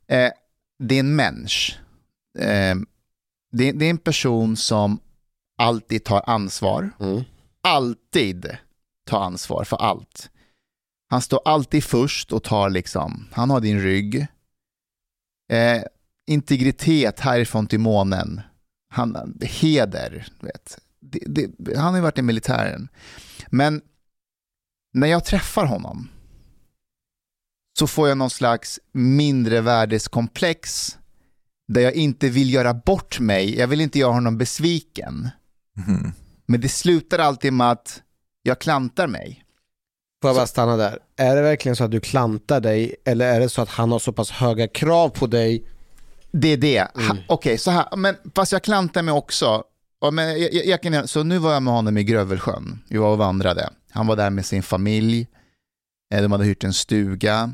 [0.08, 0.16] Ja.
[0.16, 0.32] Eh,
[0.80, 1.74] det är en människa.
[2.40, 2.76] Eh,
[3.52, 5.00] det, det är en person som
[5.58, 6.92] alltid tar ansvar.
[7.00, 7.24] Mm.
[7.62, 8.58] alltid
[9.06, 10.30] ta ansvar för allt.
[11.10, 14.28] Han står alltid först och tar liksom, han har din rygg.
[15.52, 15.84] Eh,
[16.28, 18.42] integritet härifrån till månen.
[18.90, 20.80] Han, heder, vet.
[21.00, 22.88] Det, det, han har ju varit i militären.
[23.48, 23.82] Men
[24.94, 26.10] när jag träffar honom
[27.80, 30.98] så får jag någon slags mindrevärdeskomplex
[31.68, 33.60] där jag inte vill göra bort mig.
[33.60, 35.30] Jag vill inte göra honom besviken.
[35.78, 36.14] Mhm.
[36.46, 38.02] Men det slutar alltid med att
[38.44, 39.44] jag klantar mig.
[40.22, 41.00] Får jag bara stanna där?
[41.18, 44.00] Är det verkligen så att du klantar dig eller är det så att han har
[44.00, 45.66] så pass höga krav på dig?
[46.32, 46.88] Det är det.
[46.96, 47.18] Mm.
[47.28, 47.96] Okej, så här.
[47.96, 49.64] Men fast jag klantar mig också.
[50.12, 52.80] Men jag, jag, jag så nu var jag med honom i Grövelsjön.
[52.90, 53.70] Vi var och vandrade.
[53.92, 55.28] Han var där med sin familj.
[56.14, 57.54] Eh, De hade hyrt en stuga.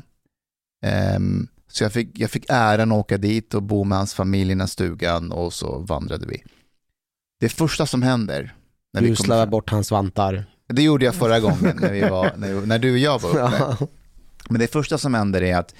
[0.82, 4.52] Ehm, så jag fick, jag fick äran att åka dit och bo med hans familj
[4.52, 6.42] i den stugan och så vandrade vi.
[7.40, 8.54] Det första som händer
[8.92, 10.44] när Du slarvar bort hans vantar.
[10.68, 13.38] Det gjorde jag förra gången när, vi var, när, när du och jag var uppe.
[13.38, 13.76] Ja.
[14.50, 15.74] Men det första som händer är att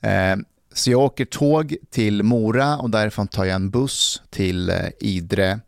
[0.00, 0.36] eh,
[0.74, 5.60] så jag åker tåg till Mora och därifrån tar jag en buss till eh, Idre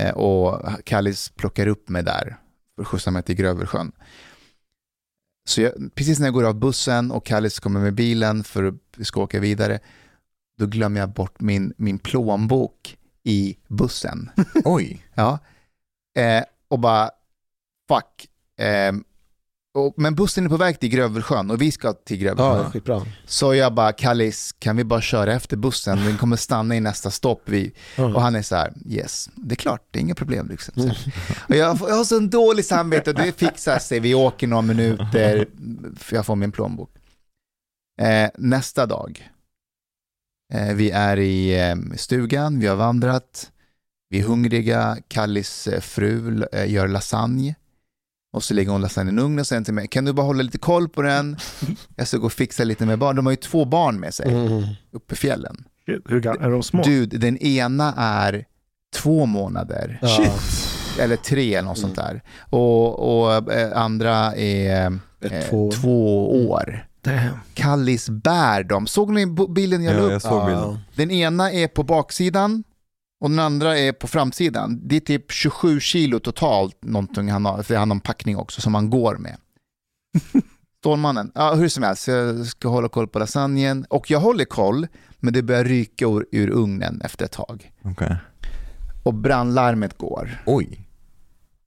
[0.00, 2.36] eh, och Kallis plockar upp mig där
[2.74, 3.92] för att skjutsa mig till Grövelsjön.
[5.44, 8.74] Så jag, precis när jag går av bussen och Kallis kommer med bilen för att
[8.96, 9.78] vi ska åka vidare,
[10.58, 14.30] då glömmer jag bort min, min plånbok i bussen.
[14.64, 15.06] Oj.
[15.14, 15.38] Ja.
[16.16, 17.10] Eh, och bara,
[17.88, 18.28] fuck.
[18.66, 18.92] Eh,
[19.74, 22.70] och, men bussen är på väg till Grövelsjön och vi ska till Ja, Grövelsjön.
[22.72, 23.06] skitbra.
[23.24, 26.04] Så jag bara, Kallis, kan vi bara köra efter bussen?
[26.04, 27.42] Den kommer stanna i nästa stopp.
[27.44, 30.48] Vi, och han är så här, yes, det är klart, det är inga problem.
[30.48, 30.74] Liksom.
[30.88, 31.14] Här.
[31.48, 35.46] Och jag, jag har så en dålig samvete, det fixar sig, vi åker några minuter,
[36.10, 36.90] jag får min plånbok.
[38.00, 39.30] Eh, nästa dag,
[40.54, 43.50] eh, vi är i eh, stugan, vi har vandrat,
[44.08, 47.54] vi är hungriga, Kallis eh, fru eh, gör lasagne.
[48.32, 50.42] Och så lägger hon lasagnen i ugnen och säger till mig, kan du bara hålla
[50.42, 51.36] lite koll på den?
[51.96, 53.16] Jag ska gå och fixa lite med barn.
[53.16, 54.62] De har ju två barn med sig Mm.
[54.92, 55.64] uppe i fjällen.
[55.86, 56.82] Hur ga- är de små?
[56.82, 58.44] Dude, den ena är
[58.96, 59.98] två månader.
[60.02, 60.32] Ja.
[61.00, 62.22] Eller tre eller något sånt där.
[62.50, 64.86] Och, och eh, andra är
[65.20, 65.70] eh, Två.
[65.72, 66.30] två.
[66.50, 66.86] år.
[67.04, 67.18] Damn.
[67.54, 68.86] Kallis bär dem.
[68.86, 70.12] Såg ni bilden jag la Ja, upp?
[70.12, 70.62] jag såg bilden.
[70.64, 70.78] Ja.
[70.94, 72.64] Den ena är på baksidan
[73.20, 74.80] Och den andra är på framsidan.
[74.84, 78.60] Det är typ 27 kilo totalt, någonting han har, för han har en packning också
[78.60, 79.36] som han går med.
[80.80, 83.84] Stålmannen, ja hur som helst, jag ska hålla koll på lasagnen.
[83.90, 84.86] Och jag håller koll,
[85.18, 87.72] men det börjar ryka ur, ur ugnen efter ett tag.
[87.84, 88.16] Okej.
[89.02, 90.42] Och brandlarmet går.
[90.46, 90.86] Oj.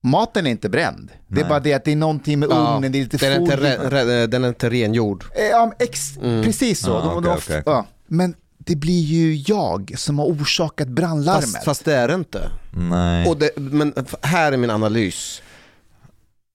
[0.03, 1.11] Maten är inte bränd.
[1.27, 1.49] Det är Nej.
[1.49, 3.57] bara det att det är någonting med Ja, ugnen, det är lite den, är inte
[3.57, 3.77] re,
[4.21, 5.25] re, den är inte rengjord.
[5.35, 6.99] Eh, Ja, ex, precis så.
[6.99, 7.63] De- de- okej, okej.
[7.65, 7.85] ja.
[8.07, 8.35] Men
[8.65, 11.51] det blir ju jag som har orsakat brandlarmet.
[11.51, 12.49] Fast, fast det är det inte.
[12.71, 13.27] Nej.
[13.27, 15.41] Och det, men här är min analys.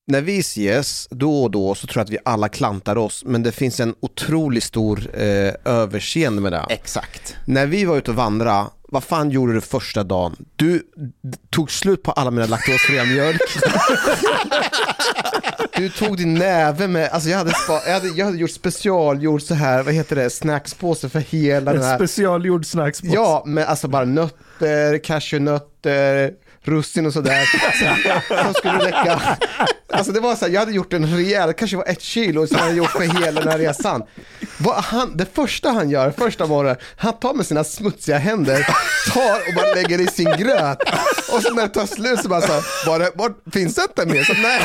[0.06, 3.42] När vi ses då och då så tror jag att vi alla klantar oss, men
[3.42, 6.66] det finns en otroligt stor eh, överseende med det.
[6.68, 7.36] Exakt.
[7.46, 10.36] När vi var ute och vandra, vad fan gjorde du första dagen?
[10.56, 10.82] Du
[11.50, 13.40] tog slut på alla mina laktosfria mjölk.
[15.76, 19.42] Du tog din näve med, alltså jag hade, spa, jag hade, jag hade gjort specialgjord
[19.42, 23.14] så här, vad heter det, snackspåse för hela den En här specialgjord snackspåse.
[23.14, 26.32] Ja, med alltså bara nötter, cashewnötter,
[26.62, 27.44] russin och sådär.
[28.44, 29.20] Som skulle räcka.
[29.92, 32.56] Alltså det var så här, jag hade gjort en rejäl, kanske var ett kilo som
[32.56, 34.02] jag hade gjort för hela den här resan.
[34.58, 38.66] Vad han, det första han gör, första morgonen, han tar med sina smutsiga händer,
[39.12, 40.78] tar och bara lägger i sin gröt.
[41.32, 44.06] Och så när det tar slut så bara så, var det, var, finns det inte
[44.06, 44.24] mer?
[44.24, 44.60] Så nej.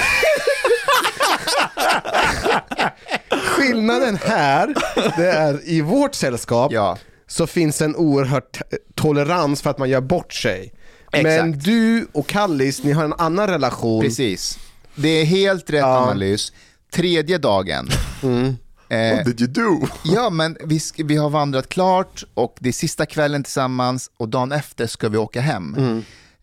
[3.45, 4.73] Skillnaden här,
[5.17, 6.97] det är i vårt sällskap Ja.
[7.27, 8.61] så finns en oerhört
[8.95, 10.73] tolerans för att man gör bort sig.
[11.13, 11.65] Men Exakt.
[11.65, 14.01] du och Kallis, ni har en annan relation.
[14.03, 14.59] Precis.
[14.95, 15.97] Det är helt rätt Ja.
[15.97, 16.51] analys.
[16.93, 17.89] Tredje dagen.
[18.89, 19.87] Eh, did you do?
[20.03, 24.29] ja, men vi, sk- vi har vandrat klart och det är sista kvällen tillsammans och
[24.29, 25.75] dagen efter ska vi åka hem.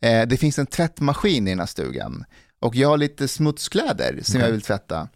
[0.01, 2.25] Eh, det finns en tvättmaskin i den här stugan
[2.61, 5.09] och jag har lite smutskläder som jag vill tvätta.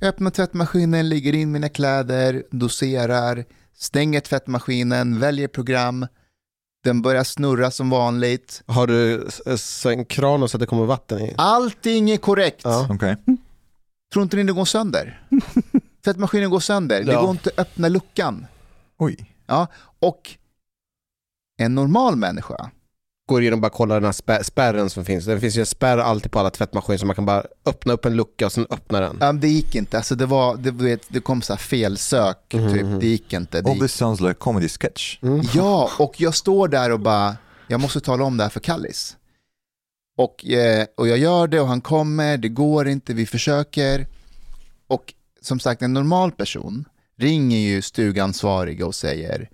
[0.00, 3.44] Jag öppnar tvättmaskinen, lägger in mina kläder, doserar,
[3.78, 6.06] stänger tvättmaskinen, väljer program.
[6.84, 8.62] Den börjar snurra som vanligt.
[8.66, 9.28] Har du
[9.92, 11.34] en kran så att det kommer vatten i?
[11.38, 12.60] Allting är korrekt.
[12.64, 12.86] Ja.
[12.90, 13.16] Okej.
[14.12, 15.22] Tror inte ni det går sönder?
[16.04, 17.20] Tvättmaskinen går sönder, det Ja.
[17.22, 18.46] går inte att öppna luckan.
[18.98, 19.34] Oj.
[19.46, 19.66] Ja,
[20.00, 20.30] och
[21.60, 22.70] en normal människa,
[23.28, 25.24] Går igenom och bara kollar den här spär, spärren som finns.
[25.24, 28.04] Det finns ju en spärr alltid på alla tvättmaskiner så man kan bara öppna upp
[28.04, 29.16] en lucka och sen öppna den.
[29.20, 29.96] ja, det gick inte.
[29.96, 33.00] Alltså det, var, det, vet, det kom så här felsök, typ.
[33.00, 33.60] det gick inte.
[33.60, 33.82] Det All gick.
[33.82, 35.18] this sounds like comedy sketch.
[35.54, 37.36] Ja, och jag står där och bara,
[37.68, 39.16] jag måste tala om det här för Kallis.
[40.18, 44.06] Och, eh, och jag gör det och han kommer, det går inte, vi försöker.
[44.86, 46.84] Och som sagt, en normal person
[47.18, 49.50] ringer ju stugansvariga och säger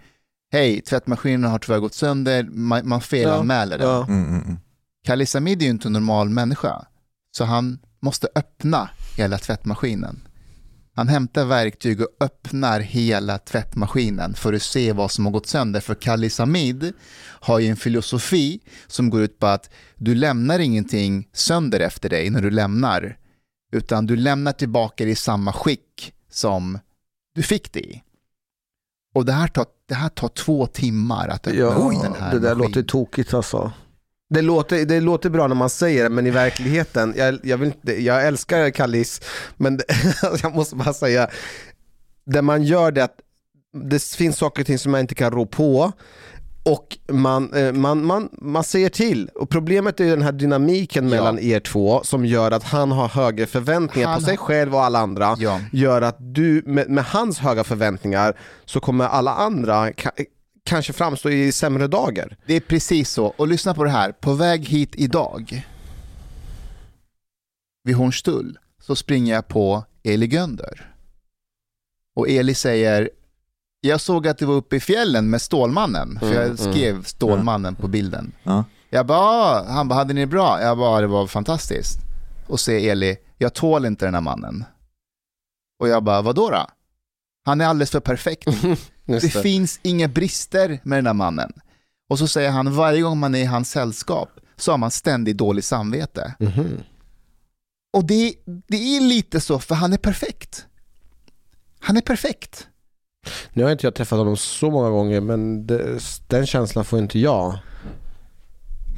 [0.53, 3.89] Hej, tvättmaskinen har tyvärr gått sönder, man, man felanmäler den.
[3.89, 4.07] Ja.
[4.07, 4.59] Mm, mm, mm.
[5.05, 6.87] Kallis Hamid är ju inte en normal människa,
[7.37, 10.29] så han måste öppna hela tvättmaskinen.
[10.95, 15.81] Han hämtar verktyg och öppnar hela tvättmaskinen för att se vad som har gått sönder.
[15.81, 21.29] För Kallis Hamid har ju en filosofi som går ut på att du lämnar ingenting
[21.33, 23.19] sönder efter dig när du lämnar,
[23.73, 26.79] utan du lämnar tillbaka det i samma skick som
[27.35, 28.03] du fick det i.
[29.15, 32.31] Och det här tar, det här tar två timmar att öppna Ja, upp den här
[32.33, 32.59] det där maskinen.
[32.59, 33.73] låter tokigt alltså.
[34.31, 37.67] Det låter, det låter bra när man säger det, men i verkligheten, jag, jag, vill
[37.69, 39.21] inte, jag älskar Kallis,
[39.57, 39.85] men det,
[40.43, 41.29] jag måste bara säga,
[42.27, 43.17] det man gör det att
[43.91, 45.93] det finns saker och ting som man inte kan rå på
[46.73, 49.29] och man, eh, man, man, man säger till.
[49.29, 51.11] Och problemet är den här dynamiken Ja.
[51.11, 54.85] mellan er två som gör att han har högre förväntningar Han på sig själv och
[54.85, 55.37] alla andra.
[55.39, 55.61] Ja.
[55.73, 60.11] Gör att du, med, med hans höga förväntningar, så kommer alla andra ka,
[60.65, 62.37] kanske framstå i sämre dagar.
[62.47, 63.27] Det är precis så.
[63.27, 64.13] Och lyssna på det här.
[64.13, 65.63] På väg hit idag,
[67.85, 70.95] vid Hornstull, så springer jag på Eli Gönder.
[72.17, 73.11] Och Eli säger,
[73.81, 77.75] jag såg att du var uppe i fjällen med Stålmannen, för Mm, jag skrev Stålmannen
[77.75, 78.33] på bilden.
[78.43, 78.65] Ja.
[78.91, 80.63] Jag bara, "Ah." han bara, hade ni det bra?
[80.63, 81.99] Jag bara, det var fantastiskt.
[82.47, 84.65] Och säger Eli, jag tål inte den här mannen.
[85.81, 86.67] Och jag bara, vadå då?
[87.45, 88.49] Han är alldeles för perfekt.
[89.05, 91.53] Det finns inga brister med den här mannen.
[92.11, 95.37] Och så säger han, varje gång man är i hans sällskap så har man ständigt
[95.39, 96.35] dåligt samvete.
[96.39, 96.81] Mhm.
[97.93, 98.35] Och det,
[98.69, 100.67] det är lite så, för han är perfekt.
[101.81, 102.69] Han är perfekt.
[103.53, 107.19] Nu har inte jag träffat honom så många gånger men det, den känslan får inte
[107.19, 107.59] jag.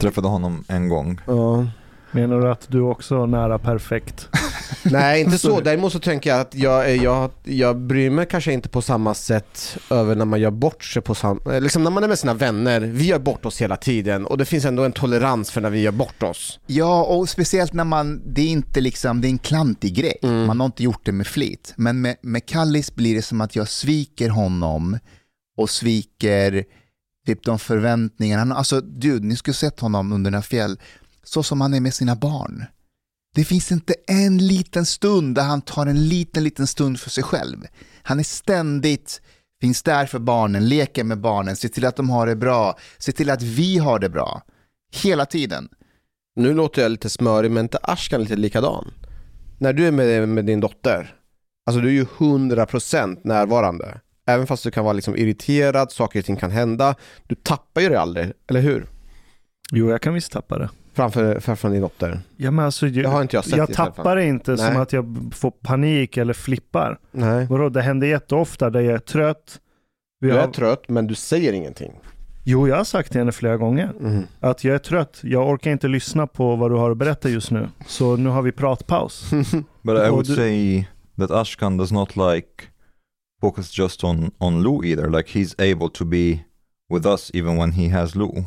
[0.00, 1.20] Träffade honom en gång.
[1.26, 1.66] Ja.
[2.12, 4.28] Menar du att du också är nära perfekt?
[4.82, 8.68] Nej inte så, däremot så tänker jag att jag, jag, jag bryr mig kanske inte
[8.68, 12.08] på samma sätt över när man gör bort sig på samma, liksom när man är
[12.08, 15.50] med sina vänner, vi gör bort oss hela tiden och det finns ändå en tolerans
[15.50, 16.60] för när vi gör bort oss.
[16.66, 20.18] Ja, och speciellt när man, det är inte liksom, det är en klantig grej.
[20.46, 21.74] Man har inte gjort det med flit.
[21.76, 24.98] Men med, med Kallis blir det som att jag sviker honom
[25.56, 26.64] och sviker
[27.26, 28.54] Typ de förväntningarna.
[28.54, 30.78] Alltså, dude, ni skulle sett honom under den här fjäll.
[31.32, 32.64] Så som han är med sina barn.
[33.34, 37.24] Det finns inte en liten stund där han tar en liten, liten stund för sig
[37.24, 37.66] själv.
[38.02, 39.20] Han är ständigt,
[39.60, 43.12] finns där för barnen, leker med barnen, ser till att de har det bra, ser
[43.12, 44.42] till att vi har det bra.
[44.92, 45.68] Hela tiden.
[46.36, 48.90] Nu låter jag lite smörig, men inte Ashkan lite likadan?
[49.58, 51.14] När du är med, med din dotter,
[51.66, 54.00] alltså du är ju 100% närvarande.
[54.26, 56.94] Även fast du kan vara liksom irriterad, saker och ting kan hända.
[57.26, 58.86] Du tappar ju det aldrig, eller hur?
[59.72, 60.70] Jo, jag kan visst tappa det.
[61.00, 62.20] Framför, framför din dotter.
[62.36, 64.76] Ja, men alltså, jag, Det har inte jag sett jag tappar det inte som Nej.
[64.82, 66.98] att jag får panik eller flippar.
[67.12, 67.46] Nej.
[67.50, 69.60] Vadå, det händer jätteofta där jag är trött.
[70.20, 71.92] Vi Du har, är trött, men du säger ingenting.
[72.44, 74.26] Jo, jag har sagt till henne flera gånger Mhm.
[74.40, 75.20] att jag är trött.
[75.22, 77.68] Jag orkar inte lyssna på vad du har att berätta just nu.
[77.86, 79.30] Så nu har vi pratpaus.
[79.82, 80.86] But I Oh, would do- say
[81.18, 82.48] that Ashkan does not like
[83.40, 85.08] focus just on on Lou either.
[85.10, 86.38] Like he's able to be
[86.94, 88.44] with us even when he has Lou,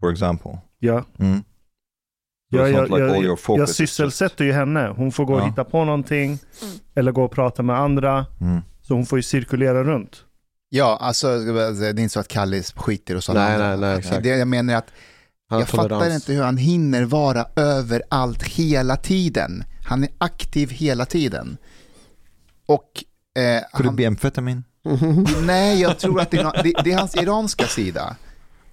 [0.00, 0.58] for example.
[0.78, 1.42] Ja, Mm.
[2.48, 4.94] Jag, jag, like all your jag, focus jag sysselsätter ju henne.
[4.96, 5.46] Hon får gå och Ja.
[5.46, 6.38] hitta på någonting
[6.94, 8.26] eller gå och prata med andra.
[8.40, 8.60] Mm.
[8.82, 10.24] Så hon får ju cirkulera runt.
[10.70, 13.32] Ja, alltså det är inte så att Kalle skiter och så.
[13.32, 14.22] Nej, nej, nej, exakt.
[14.22, 14.92] Det jag menar är att
[15.50, 19.64] Han jag fattar inte hur han hinner vara överallt hela tiden.
[19.86, 21.56] Han är aktiv hela tiden.
[22.66, 23.04] Och
[23.38, 24.62] eh, Could han, it be amphetamine?
[25.42, 28.16] nej, jag tror att det är, det är hans iranska sida.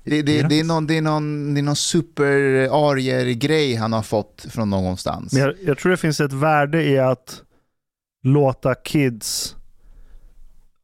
[0.06, 4.46] Det, det, det, är någon, det är någon, det är någon super-arier-grej han har fått
[4.50, 5.34] från någonstans.
[5.34, 7.42] Men jag, jag tror det finns ett värde i att
[8.24, 9.56] låta kids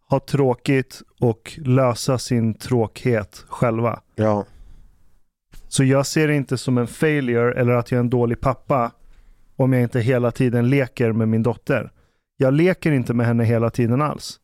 [0.09, 4.01] ha tråkigt och lösa sin tråkighet själva.
[4.15, 4.45] Ja.
[5.67, 8.91] Så jag ser det inte som en failure eller att jag är en dålig pappa
[9.55, 11.91] om jag inte hela tiden leker med min dotter.
[12.37, 14.39] Jag leker inte med henne hela tiden alls.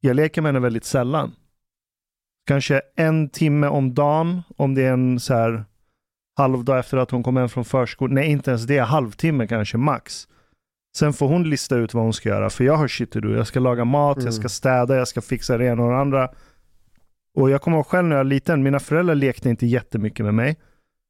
[0.00, 1.32] Jag leker med henne väldigt sällan.
[2.46, 5.64] Kanske en timme om dagen om det är en så här
[6.36, 8.14] halvdag efter att hon kom hem från förskolan.
[8.14, 8.78] Nej, inte ens det.
[8.78, 10.28] Halvtimme kanske max.
[10.96, 12.50] Sen får hon lista ut vad hon ska göra.
[12.50, 13.34] För jag har shit do.
[13.34, 16.28] Jag ska laga mat, jag ska städa, jag ska fixa det ena och det andra.
[17.34, 20.34] Och jag kommer ihåg själv när jag var liten, mina föräldrar lekte inte jättemycket med
[20.34, 20.56] mig.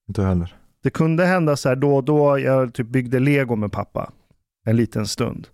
[0.08, 0.54] Inte heller.
[0.82, 4.12] Det kunde hända så här då och då, jag typ byggde lego med pappa
[4.64, 5.48] en liten stund.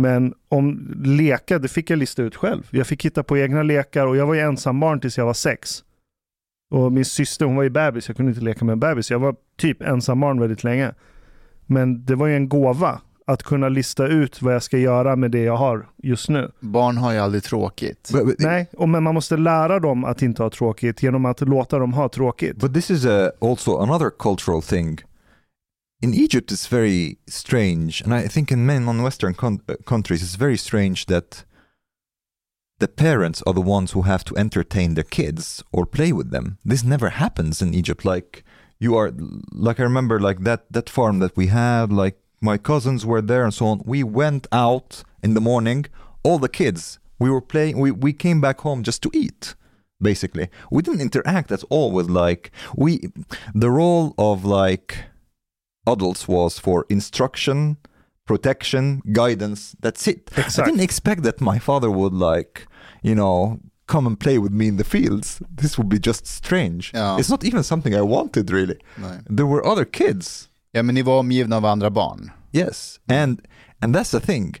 [0.00, 2.68] Men om leka, det fick jag lista ut själv.
[2.70, 5.84] Jag fick hitta på egna lekar och jag var ju ensambarn tills jag var sex.
[6.70, 9.10] Och min syster, hon var ju bebis, jag kunde inte leka med en bebis.
[9.10, 10.94] Jag var typ ensambarn väldigt länge.
[11.66, 15.30] Men det var ju en gåva att kunna lista ut vad jag ska göra med
[15.30, 16.50] det jag har just nu.
[16.60, 18.10] Barn har ju aldrig tråkigt.
[18.12, 21.40] But, but, Nej, och men man måste lära dem att inte ha tråkigt genom att
[21.40, 22.56] låta dem ha tråkigt.
[22.56, 24.98] but this is uh, also another cultural thing.
[26.00, 30.36] In Egypt, it's very strange, and I think in many non-Western con- uh, countries, it's
[30.36, 31.44] very strange that
[32.78, 36.58] the parents are the ones who have to entertain their kids or play with them.
[36.64, 38.04] This never happens in Egypt.
[38.04, 38.44] Like
[38.78, 39.12] you are,
[39.52, 41.92] like I remember, like that that farm that we had.
[41.92, 43.82] Like my cousins were there and so on.
[43.84, 45.86] We went out in the morning.
[46.22, 47.78] All the kids, we were playing.
[47.78, 49.56] We we came back home just to eat
[50.00, 50.48] basically.
[50.70, 53.10] We didn't interact at all with like we
[53.52, 54.98] the role of like
[55.92, 57.76] adults was for instruction,
[58.26, 59.76] protection, guidance.
[59.80, 60.30] That's it.
[60.36, 60.58] Exakt.
[60.58, 62.66] I didn't expect that my father would like,
[63.02, 65.42] you know, come and play with me in the fields.
[65.50, 66.92] This would be just strange.
[66.94, 67.16] Ja.
[67.18, 68.78] It's not even something I wanted really.
[68.96, 69.22] Nej.
[69.26, 70.48] There were other kids.
[70.72, 72.30] Ja, men ni var omgivna av andra barn.
[72.52, 73.00] Yes.
[73.08, 73.40] And
[73.82, 74.54] and that's the thing.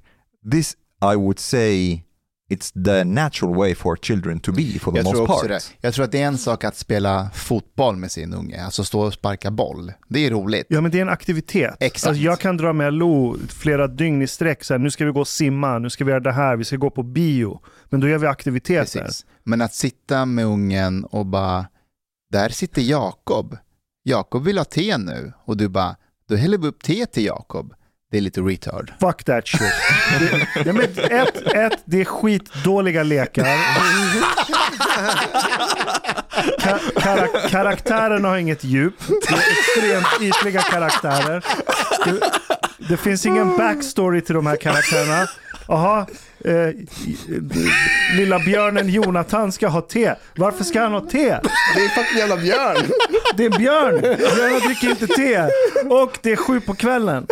[0.50, 2.04] This I would say
[2.48, 5.48] it's the natural way for children to be for the Jag most tror också part.
[5.48, 5.60] det.
[5.80, 9.00] Jag tror att det är en sak att spela fotboll med sin unge, alltså stå
[9.00, 9.92] och sparka boll.
[10.08, 10.66] Det är roligt.
[10.68, 11.76] Ja men det är en aktivitet.
[11.80, 12.08] Exakt.
[12.08, 14.64] Alltså, jag kan dra med Lo flera dygn i sträck.
[14.64, 16.64] Så här, nu ska vi gå och simma, nu ska vi göra det här, vi
[16.64, 17.60] ska gå på bio.
[17.84, 19.00] Men då gör vi aktiviteter.
[19.00, 19.26] Precis.
[19.44, 21.66] Men att sitta med ungen och bara,
[22.32, 23.56] där sitter Jakob.
[24.02, 25.32] Jakob vill ha te nu.
[25.44, 25.96] Och du bara,
[26.28, 27.74] då häller vi upp te till Jakob.
[28.10, 28.92] Det är lite retard.
[29.00, 29.60] Fuck that shit.
[30.20, 33.44] det, ja, men ett, ett, det är skitdåliga lekar.
[36.60, 38.94] Ka karak karaktärerna har inget djup.
[39.08, 41.44] Det är extremt ytliga karaktärer.
[42.04, 42.20] Det,
[42.88, 45.26] det finns ingen backstory till de här karaktärerna.
[45.68, 46.06] Aha,
[46.44, 46.68] eh,
[48.16, 50.14] lilla björnen Jonathan ska ha te.
[50.36, 51.28] Varför ska han ha te?
[51.74, 52.76] Det är fucking jävla björn!
[53.36, 54.00] Det är björn.
[54.00, 55.42] Björnar dricker inte te.
[55.90, 57.26] Och det är sju på kvällen.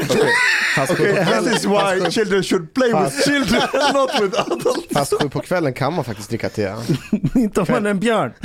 [0.77, 3.63] Fast, sju, på kvällen, This is why children should play with children
[3.95, 4.95] not with adults.
[4.95, 6.73] fast sju på kvällen kan man faktiskt dricka te.
[7.35, 8.33] Inte om man är en björn.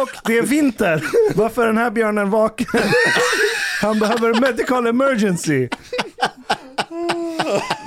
[0.00, 1.04] Och det är vinter.
[1.34, 2.66] Varför är den här björnen vaken?
[3.82, 5.68] Han behöver medical emergency.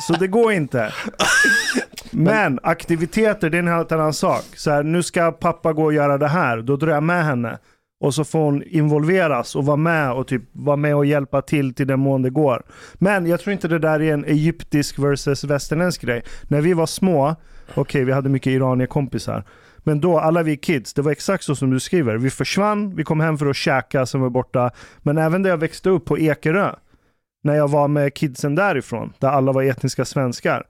[0.07, 0.93] Så det går inte.
[2.11, 4.43] Men aktiviteter, det är en helt annan sak.
[4.55, 7.57] Så här, nu ska pappa gå och göra det här, då drar jag med henne.
[8.03, 11.73] Och så får hon involveras och vara med och typ vara med och hjälpa till
[11.73, 12.63] till den mån det går.
[12.93, 16.23] Men jag tror inte det där är en egyptisk versus västerländsk grej.
[16.47, 17.35] När vi var små,
[17.75, 19.43] okej vi hade mycket iranier-kompisar.
[19.77, 22.17] Men då, alla vi kids, det var exakt så som du skriver.
[22.17, 24.71] Vi försvann, vi kom hem för att käka, sen var vi borta.
[24.97, 26.75] Men även där jag växte upp på Ekerö,
[27.43, 30.65] när jag var med kidsen därifrån, där alla var etniska svenskar.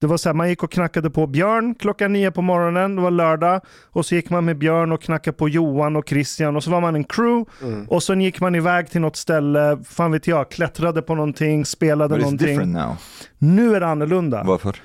[0.00, 3.02] Det var så här, man gick och knackade på Björn klockan nio på morgonen, det
[3.02, 3.60] var lördag.
[3.84, 6.80] Och så gick man med Björn och knackade på Johan och Christian och så var
[6.80, 7.50] man en crew.
[7.88, 12.14] Och sen gick man iväg till något ställe, fan vet jag, klättrade på någonting, spelade
[12.14, 12.46] But någonting.
[12.48, 12.96] different now.
[13.38, 14.42] Nu är det annorlunda.
[14.44, 14.76] Varför?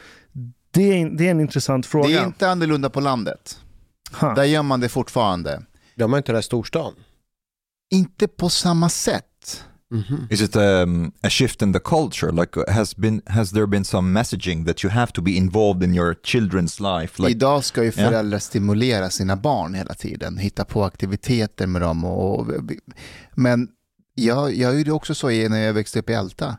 [0.71, 2.07] Det är, det är en intressant fråga.
[2.07, 3.59] Det är inte annorlunda på landet.
[4.21, 4.33] Ha.
[4.33, 5.61] Där gör man det fortfarande.
[5.95, 6.93] Gör man inte det i storstan?
[7.91, 9.63] Inte på samma sätt.
[10.29, 12.31] Is it um, a shift in the culture?
[12.31, 15.95] Like, has been has there been some messaging that you have to be involved in
[15.95, 17.21] your children's life?
[17.21, 22.05] Like, Idag ska ju föräldrar stimulera sina barn hela tiden, hitta på aktiviteter med dem.
[22.05, 22.47] Och, och,
[23.35, 23.67] men
[24.15, 26.57] jag, jag gjorde också så när jag växte upp i Älta.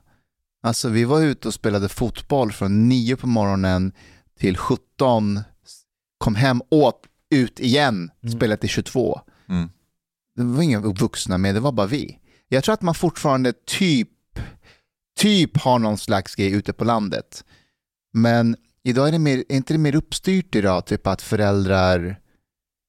[0.63, 3.93] Alltså vi var ute och spelade fotboll från 9 på morgonen
[4.39, 5.41] till 17,
[6.19, 9.21] kom hem, åt, ut igen, spelade till 22.
[9.49, 9.69] Mm.
[10.37, 12.19] Det var inga vuxna med, det var bara vi.
[12.49, 14.09] Jag tror att man fortfarande typ,
[15.19, 17.45] typ har någon slags grej ute på landet.
[18.13, 22.21] Men idag är det mer, är inte det mer uppstyrt idag, typ att föräldrar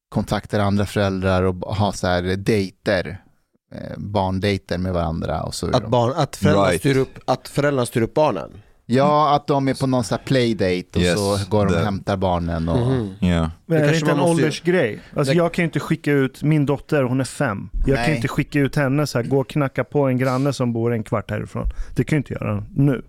[0.09, 3.23] kontaktar andra föräldrar och har så här dejter,
[3.71, 5.75] eh, barndejter med varandra och så.
[5.75, 6.81] Att, barn, att, föräldrarna Right.
[6.81, 8.61] styr upp, att föräldrarna styr upp barnen?
[8.89, 11.79] Ja, att de är på någon sån här playdate och Yes, så går de och
[11.81, 12.69] hämtar barnen.
[12.69, 13.05] Och...
[13.23, 13.49] yeah.
[13.65, 14.99] Men är det inte en måste ju- åldersgrej?
[15.15, 17.69] Alltså Det- jag kan ju inte skicka ut, min dotter hon är fem.
[17.73, 18.09] Jag kan Nej.
[18.09, 20.93] ju inte skicka ut henne så här, gå och knacka på en granne som bor
[20.93, 21.69] en kvart härifrån.
[21.95, 23.01] Det kan jag inte göra nu.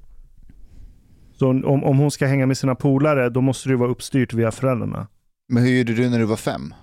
[1.39, 4.51] Så om, om hon ska hänga med sina polare, då måste det vara uppstyrt via
[4.51, 5.07] föräldrarna.
[5.49, 6.75] Men hur gjorde du när du var fem?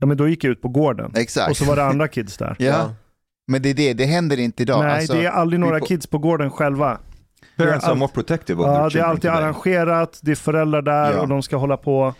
[0.00, 1.12] Ja men då gick jag ut på gården.
[1.16, 1.50] Exakt.
[1.50, 2.56] Och så var det andra kids där.
[2.58, 2.94] Ja.
[3.46, 4.84] Men det är det, det händer inte idag.
[4.84, 6.98] Nej, Alltså, det är aldrig några vi- kids på gården själva.
[7.56, 9.36] Parents are more protective of Ja, their det är alltid today.
[9.44, 11.20] arrangerat, det är föräldrar där Ja.
[11.20, 12.14] och de ska hålla på.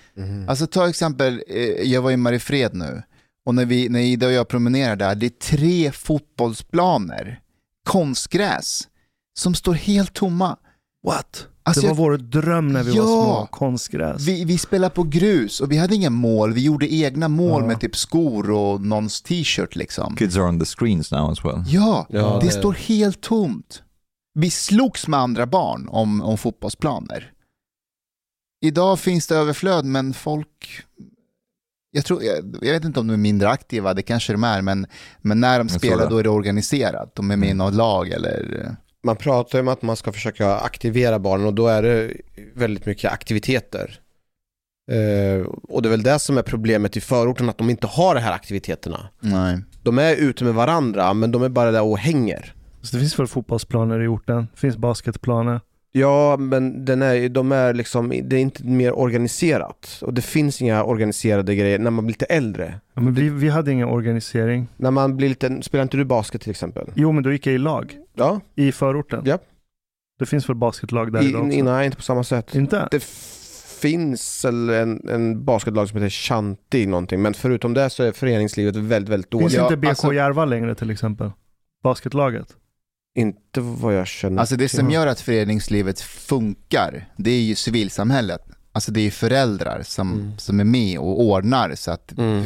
[0.48, 1.58] Alltså ta exempel, eh,
[1.92, 3.02] jag var i Mariefred nu
[3.46, 7.40] och när, vi, när Ida och jag promenerar där, det är tre fotbollsplaner,
[7.88, 8.82] konstgräs,
[9.38, 10.56] som står helt tomma.
[11.06, 11.46] What?
[11.66, 13.02] Alltså, det var jag- vår dröm när vi Ja.
[13.02, 14.20] var små, konstgräs.
[14.28, 17.66] Vi, vi spelar på grus och vi hade inga mål, vi gjorde egna mål Ja.
[17.68, 20.16] med typ skor och någons t-shirt liksom.
[20.16, 21.62] Kids are on the screens now as well.
[21.66, 23.82] Ja, Ja, det det- står helt tomt.
[24.34, 27.32] Vi slogs med andra barn om, om fotbollsplaner.
[28.60, 30.84] Idag finns det överflöd men folk,
[31.90, 34.62] jag, tror, jag, jag vet inte om de är mindre aktiva, det kanske de är,
[34.62, 34.86] men,
[35.18, 37.14] men när de spelar då är det organiserat.
[37.14, 38.76] De är med i något lag eller...
[39.02, 42.12] Man pratar ju om att man ska försöka aktivera barnen och då är det
[42.54, 44.00] väldigt mycket aktiviteter.
[44.90, 48.14] Eh, och det är väl det som är problemet i förorten, att de inte har
[48.14, 49.08] de här aktiviteterna.
[49.20, 49.58] Nej.
[49.82, 52.53] De är ute med varandra, men de är bara där och hänger.
[52.84, 55.60] Så det finns väl fotbollsplaner i orten, det finns basketplaner.
[55.96, 59.98] Ja, men den är, de är liksom, det är inte mer organiserat.
[60.02, 62.80] Och det finns inga organiserade grejer när man blir lite äldre.
[62.94, 64.68] Ja, men vi, vi hade ingen organisering.
[64.76, 66.90] När man blir lite, spelar inte du basket till exempel?
[66.94, 69.22] Jo men då gick jag i lag, Ja, i förorten.
[69.24, 69.38] Ja.
[70.18, 71.62] Det finns väl basketlag där I, idag också?
[71.64, 72.54] nej inte på samma sätt.
[72.54, 72.88] Inte?
[72.90, 73.04] Det
[73.80, 79.08] finns en, en basketlag som heter Shanti någonting, men förutom det så är föreningslivet väldigt,
[79.12, 79.54] väldigt Finns dåligt.
[79.54, 81.30] Ja, inte BK alltså- Järva längre till exempel?
[81.82, 82.56] Basketlaget?
[83.14, 88.40] Inte vad jag känner Alltså det som gör att föreningslivet funkar, det är ju civilsamhället.
[88.72, 90.38] Alltså det är föräldrar som, Mm.
[90.38, 91.74] som är med och ordnar.
[91.74, 92.44] Så att, Mm.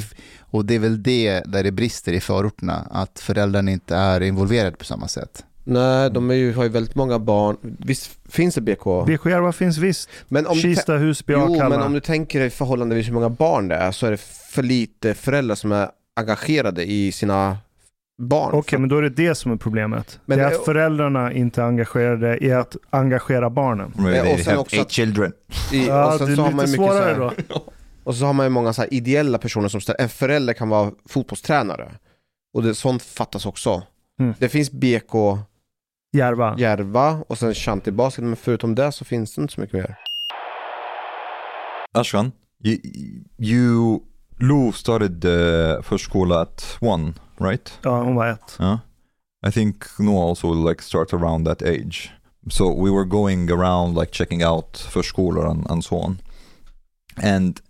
[0.50, 4.76] Och det är väl det där det brister i förorterna, att föräldrarna inte är involverade
[4.76, 5.44] på samma sätt.
[5.64, 7.56] Nej, de är ju, har ju väldigt många barn.
[7.62, 8.84] Visst finns det BK?
[9.06, 10.08] BK Järva finns visst.
[10.28, 11.68] Men om, du Kista, Husby, jo, Akalla.
[11.68, 14.62] men om du tänker dig förhållandevis hur många barn det är så är det för
[14.62, 17.56] lite föräldrar som är engagerade i sina
[18.18, 18.50] barn.
[18.54, 20.20] Okej, men då är det det som är problemet.
[20.26, 23.92] Men det är det- att föräldrarna inte är engagerade i att engagera barnen.
[23.98, 25.32] Ja, och sen have också eight att- children.
[25.72, 27.32] I, Ja, och sen det är så har lite man så svårare här, då.
[28.04, 30.68] Och så har man ju många så här ideella personer som ställer, en förälder kan
[30.68, 31.90] vara fotbollstränare.
[32.54, 33.82] Och det, sånt fattas också.
[34.20, 34.34] Mm.
[34.38, 35.12] Det finns BK
[36.16, 36.54] Järva.
[36.58, 39.96] Järva och sen Shanti Basket, men förutom det så finns det inte så mycket mer.
[41.98, 42.32] Ashkan,
[42.64, 42.78] you,
[43.38, 44.00] you
[44.40, 47.78] Lou started uh, förskola at one, right?
[47.82, 48.56] Ja, hon var ett.
[48.60, 48.78] Yeah.
[49.46, 52.10] I think Noah also like start around that age.
[52.50, 56.18] So we were going around like checking out förskolor and, and so on.
[57.22, 57.60] And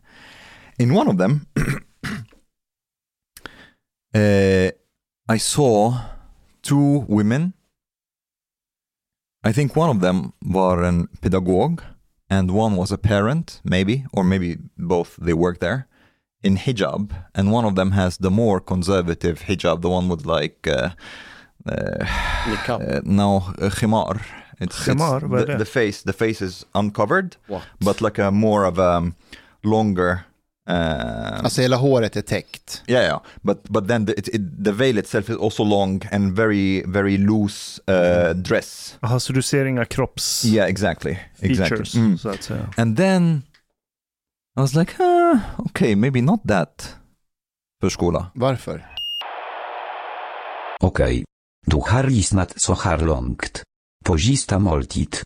[0.79, 1.47] in one of them,
[4.15, 4.71] uh,
[5.29, 6.01] I saw
[6.63, 7.53] two women.
[9.45, 11.83] I think one of them var en pedagog
[12.31, 15.88] and one was a parent, maybe, or maybe both, they work there,
[16.43, 20.67] in hijab, and one of them has the more conservative hijab, the one with like,
[20.67, 20.91] uh,
[21.67, 22.05] uh,
[22.69, 24.21] uh, no, uh, khimar.
[24.61, 27.63] It's, Khimar, är the, the face, the face is uncovered, What?
[27.81, 29.15] but like a more of a um,
[29.63, 30.25] longer.
[30.69, 32.83] Uh, Alltså hela håret är täckt.
[32.87, 36.37] yeah, yeah, but but then the, it, it, the veil itself is also long and
[36.37, 38.99] very very loose uh, dress.
[39.01, 41.77] Jaha, så du ser inga kropps Yeah, exactly, exactly.
[41.77, 42.19] features, Mm.
[42.19, 42.69] så att säga.
[42.77, 43.43] And then
[44.59, 46.97] I was like, ah, okay, maybe not that
[47.81, 48.31] förskola.
[48.35, 48.87] Varför?
[50.81, 51.25] Okej.
[51.67, 53.63] Du har lyssnat så här långt.
[54.05, 55.17] På sista måltid.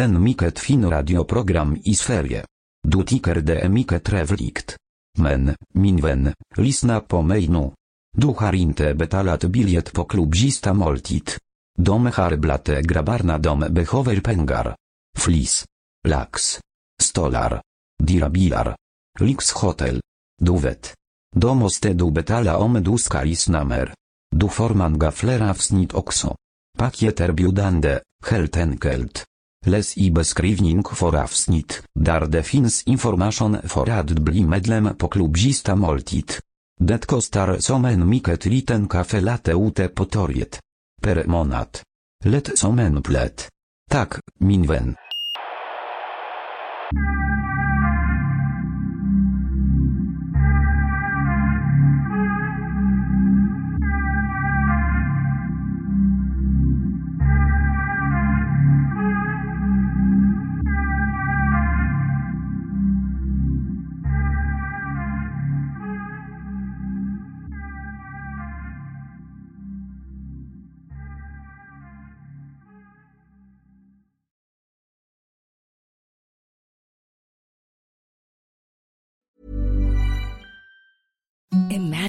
[0.00, 2.44] En mycket fin radioprogram i Sverige.
[2.88, 4.76] Du tycker det är mycket trevligt.
[5.18, 7.70] Men, min vän, lyssna på mig nu.
[8.16, 11.30] Du har inte betalat biljett på klubb sista måltid.
[11.78, 14.76] De har blatte grabbarna de behöver pengar.
[15.18, 15.64] Flis.
[16.08, 16.60] Lax.
[17.02, 17.60] Stolar.
[18.02, 18.28] Dyra
[19.20, 20.00] Lix Lyxhotell.
[20.40, 20.94] Du vet.
[21.36, 23.94] Då måste du betala om du ska lyssna mer.
[24.36, 26.36] Du får gaflera fler avsnitt också.
[27.32, 28.30] biudande, heltenkelt.
[28.30, 29.24] helt enkelt.
[29.66, 35.76] Läs i beskrivning för avsnitt, där det finns information för att bli medlem på klubzista
[35.76, 36.32] måltid.
[36.80, 40.60] Det kostar som en mycket liten kaffelatte ute på torget.
[41.02, 41.78] Per månad.
[42.24, 43.48] Lätt som en plätt.
[43.90, 44.12] Tack,